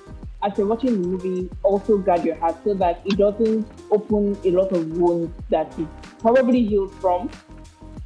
[0.43, 4.51] as you're watching the movie, also guard your heart so that it doesn't open a
[4.51, 5.87] lot of wounds that it
[6.19, 7.29] probably healed from.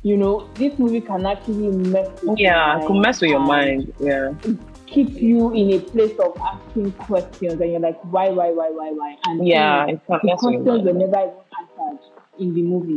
[0.04, 3.40] You know, this movie can actually mess with your Yeah, it could mess with your
[3.42, 3.94] mind.
[4.00, 4.34] Yeah.
[4.88, 8.92] Keep you in a place of asking questions, and you're like, why, why, why, why,
[8.92, 9.16] why?
[9.26, 12.00] And Yeah, the with questions were never even answered
[12.42, 12.96] in the movie.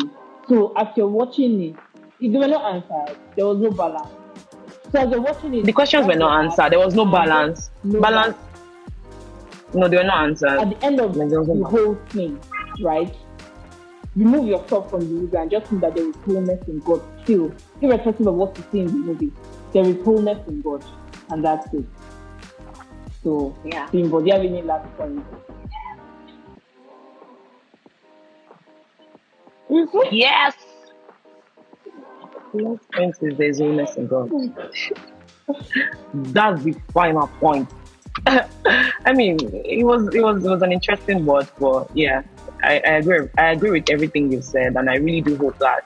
[0.48, 1.76] So as you're watching it,
[2.20, 4.08] if they were not answered, there was no balance.
[4.92, 6.70] So as you're watching it, The questions were not answered.
[6.70, 7.70] There was no balance.
[7.82, 8.36] No Balance.
[9.72, 10.50] No, they were not answered.
[10.60, 11.70] At the end of Like, the balance.
[11.70, 12.40] whole thing,
[12.80, 13.14] right?
[14.16, 17.02] Remove yourself from the movie and just think that there is wholeness in God.
[17.24, 19.32] Still, irrespective of what you see in the movie,
[19.72, 20.84] there is wholeness in God,
[21.30, 21.84] and that's it.
[23.24, 23.88] So, Yeah.
[23.90, 25.24] Bimbo, do you have any last point?
[30.10, 30.54] Yes.
[32.52, 34.30] Last point is illness in God.
[36.14, 37.68] That's the final point.
[38.26, 42.22] I mean, it was it was it was an interesting word, but yeah,
[42.62, 43.28] I, I agree.
[43.36, 45.84] I agree with everything you said, and I really do hope that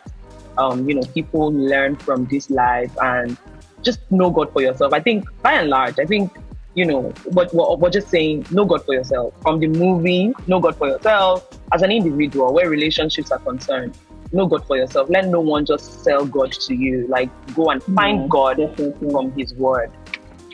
[0.58, 3.36] um, you know people learn from this life and
[3.82, 4.92] just know God for yourself.
[4.92, 6.36] I think by and large, I think
[6.78, 7.00] you know
[7.36, 9.34] what what we're just saying, know God for yourself.
[9.42, 13.96] From the movie, know God for yourself as an individual, where relationships are concerned.
[14.32, 15.08] Know God for yourself.
[15.10, 17.06] Let no one just sell God to you.
[17.08, 19.10] Like go and find Yeah, God definitely.
[19.10, 19.90] from His Word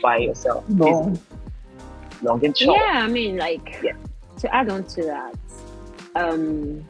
[0.01, 0.67] by yourself.
[0.69, 1.11] No.
[1.13, 2.79] It's long and short.
[2.79, 3.91] Yeah, I mean, like Yeah.
[4.39, 5.35] to add on to that,
[6.15, 6.83] um,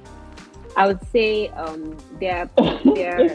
[0.78, 2.50] I would say um, there,
[2.96, 3.30] there.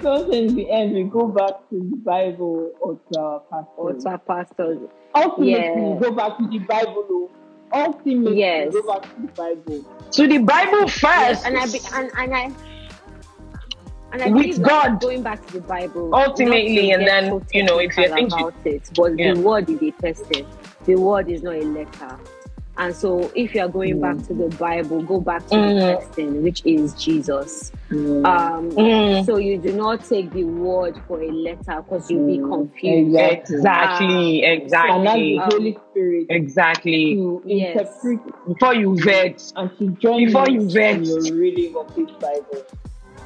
[0.00, 3.42] Okay, So in the end, we go back to the Bible or to our
[3.76, 4.04] Or pastors.
[4.04, 4.78] to our pastors.
[5.14, 5.88] Ultimately, Yeah.
[5.94, 7.04] we go back to the Bible.
[7.10, 7.30] oh.
[7.72, 8.72] Ultimately, Yes.
[8.72, 9.84] we go back to the Bible.
[10.12, 11.02] To the Bible first.
[11.04, 12.50] Yes, and I be, and, and I
[14.12, 15.00] and I With believe God.
[15.00, 18.50] going back to the Bible Ultimately, and then, so you know, if you're technical thinking-
[18.50, 19.34] about it, but Yeah.
[19.34, 20.46] the word is a person.
[20.84, 22.18] The word is not a letter.
[22.76, 25.74] And so, if you are going back to the Bible, go back to Mm.
[25.80, 27.72] the person, which is Jesus.
[27.90, 32.38] Um, Mm, So you do not take the word for a letter because you'll be
[32.38, 33.16] Mm, confused.
[33.16, 33.56] exactly.
[33.56, 37.14] exactly, And that's exactly, the Holy Spirit exactly.
[37.16, 37.76] to Yes.
[37.76, 42.10] interpret Before you vet, and to join Before you you in your reading of this
[42.20, 42.64] Bible.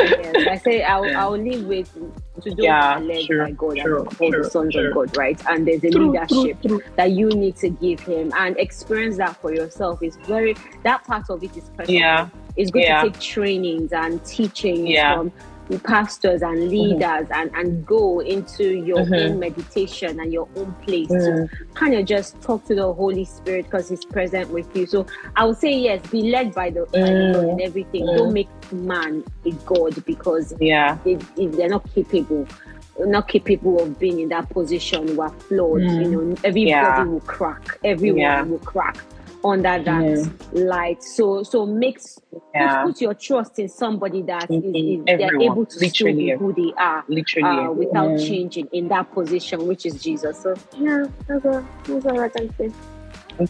[0.00, 1.22] Yes, I say I'll, Yeah.
[1.24, 4.42] I'll leave with to those Yeah, that led sure, by God sure, and called sure,
[4.42, 5.40] the sons of God, right?
[5.48, 6.82] And there's a True, leadership true, true.
[6.96, 11.30] that you need to give him and experience that for yourself is very that part
[11.30, 12.00] of it is personal.
[12.00, 12.28] Yeah.
[12.56, 13.02] It's good Yeah.
[13.02, 15.14] to take trainings and teachings Yeah.
[15.16, 15.32] from
[15.82, 19.30] pastors and leaders and, and go into your Mhm.
[19.30, 21.48] own meditation and your own place to Mm.
[21.74, 24.86] kind of just talk to the Holy Spirit because He's present with you.
[24.86, 25.06] So
[25.36, 28.04] I would say yes, be led by the, by the Lord in everything.
[28.04, 28.16] Mm.
[28.16, 32.46] Don't make man a god because Yeah, they, they're not capable.
[32.98, 35.16] Not capable of being in that position.
[35.16, 35.80] We're flawed.
[35.82, 36.02] Mm.
[36.04, 37.04] You know, everybody Yeah.
[37.04, 37.78] will crack.
[37.82, 38.42] Everyone Yeah.
[38.44, 38.98] will crack
[39.44, 41.02] under that light.
[41.02, 42.20] So, so mix.
[42.54, 45.00] yeah, Put, put your trust in somebody that is, Mhm.
[45.08, 47.66] is they're able to still be who they are literally.
[47.66, 48.26] uh, without Yeah.
[48.26, 50.38] changing in that position, which is Jesus.
[50.40, 52.70] So yeah, that's all, that's all I can say.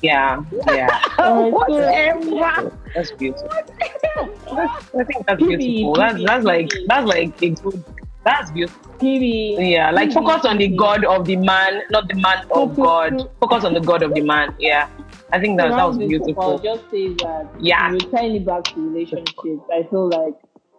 [0.03, 0.88] yeah, yeah.
[1.18, 2.72] Uh, Whatever.
[2.95, 3.49] That's beautiful.
[3.53, 5.95] I think that's beautiful.
[5.95, 7.84] That's that's like that's like a good.
[8.25, 8.81] That's beautiful.
[9.01, 12.75] Phoebe, Yeah, like Phoebe, focus on the God of the man, not the man of
[12.77, 13.29] God.
[13.41, 14.55] Focus on the God of the man.
[14.59, 14.89] Yeah,
[15.33, 16.59] I think that that was this, I'll beautiful.
[16.59, 17.91] just say that Yeah.
[17.91, 19.62] we're tying it back to relationships.
[19.72, 20.35] I feel like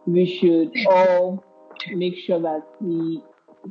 [0.07, 1.43] we should all
[1.93, 3.21] make sure that we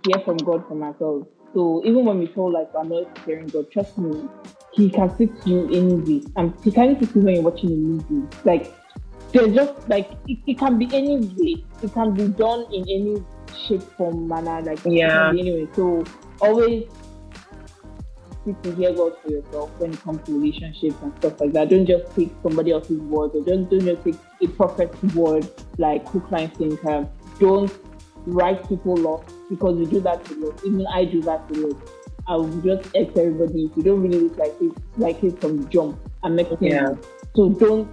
[0.05, 1.27] hear from God from ourselves.
[1.55, 4.29] So even when we feel like we're not hearing God, trust me,
[4.73, 6.23] He can speak to you anyway.
[6.37, 8.29] And He can speak to you when you're watching a movie.
[8.45, 8.75] Like
[9.33, 11.65] there's just like it, it can be any way.
[11.83, 13.25] It can be done in any
[13.57, 14.61] shape, form, manner.
[14.63, 15.29] Like Yeah.
[15.31, 15.69] anyway.
[15.75, 16.05] So
[16.41, 16.85] always
[18.45, 21.71] seek to hear God for yourself when it comes to relationships and stuff like that.
[21.71, 25.49] Don't just take somebody else's word or don't, don't just take a prophet's word
[25.79, 26.91] like hook, line, sinker.
[26.91, 27.09] Um,
[27.41, 27.73] don't
[28.27, 30.61] write people off because we do that a lot.
[30.65, 31.77] Even I do that a lot.
[32.27, 35.69] I will just X everybody if you don't really look like it, like it from
[35.69, 36.61] jump and make things.
[36.61, 36.95] Yeah.
[37.37, 37.89] So don't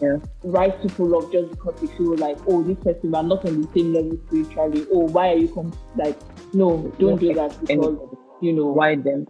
[0.00, 0.18] Yeah.
[0.44, 3.62] write people off just because you feel like, oh, this person we are not on
[3.62, 4.86] the same level spiritually.
[4.92, 5.72] Oh, why are you com-?
[5.96, 6.18] like?
[6.52, 8.16] No, don't do that because Anybody.
[8.40, 9.26] you know Why them?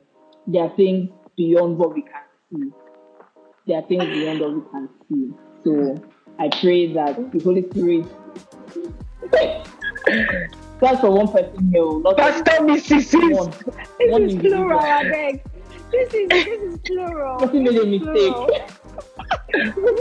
[0.47, 2.71] there are things beyond what we can see.
[3.67, 5.31] There are things beyond what we can see.
[5.65, 6.03] So
[6.39, 8.07] I pray that the Holy Spirit.
[10.81, 13.33] That's for one person here, oh, not Pastor Mrs.
[13.33, 13.51] one.
[13.99, 15.43] This One is plural, I beg.
[15.91, 17.39] This is this is plural.
[17.39, 18.47] Person made a Plural.
[18.47, 18.61] mistake.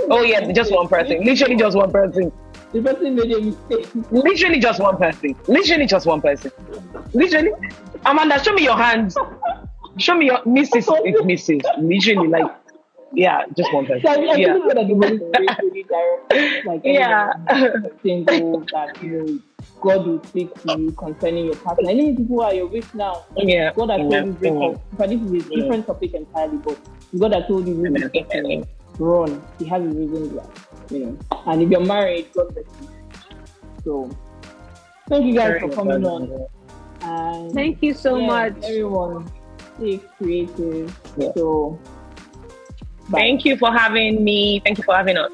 [0.10, 1.24] Oh yeah, just one person.
[1.24, 2.32] Literally just one person.
[2.72, 3.88] The person made a mistake.
[4.12, 5.36] Literally just one person.
[5.48, 6.52] Literally just one person.
[7.14, 7.52] Literally.
[8.06, 9.16] Amanda, show me your hands.
[9.98, 10.86] Show me your Mrs.
[11.06, 11.64] It's Mrs.
[11.78, 12.52] Literally like
[13.14, 14.02] yeah, just one person.
[14.02, 14.54] So I, I Yeah.
[14.54, 17.34] really feel that the Holy Spirit really directs, like Yeah.
[18.02, 19.39] single that you know
[19.82, 21.89] God will speak to you concerning your partner.
[21.89, 23.24] And even people are your with now.
[23.38, 23.72] Yeah.
[23.76, 24.26] God has told Amen.
[24.26, 24.82] you break up.
[24.98, 26.58] But this is a different topic entirely.
[26.58, 26.78] But
[27.20, 28.10] God has told you Amen.
[28.12, 28.68] really Amen.
[29.00, 29.41] Run.
[29.60, 30.46] He has a reason why.
[30.89, 31.20] You know.
[31.48, 32.89] And if you're married, God bless you.
[33.84, 34.10] So
[35.10, 36.48] thank you guys Very for coming on.
[37.02, 38.64] And Thank you so yeah, much.
[38.64, 39.30] Everyone,
[39.76, 40.98] stay creative.
[41.18, 41.32] Yeah.
[41.36, 41.80] So
[43.10, 43.20] bye.
[43.20, 44.62] Thank you for having me.
[44.64, 45.32] Thank you for having us.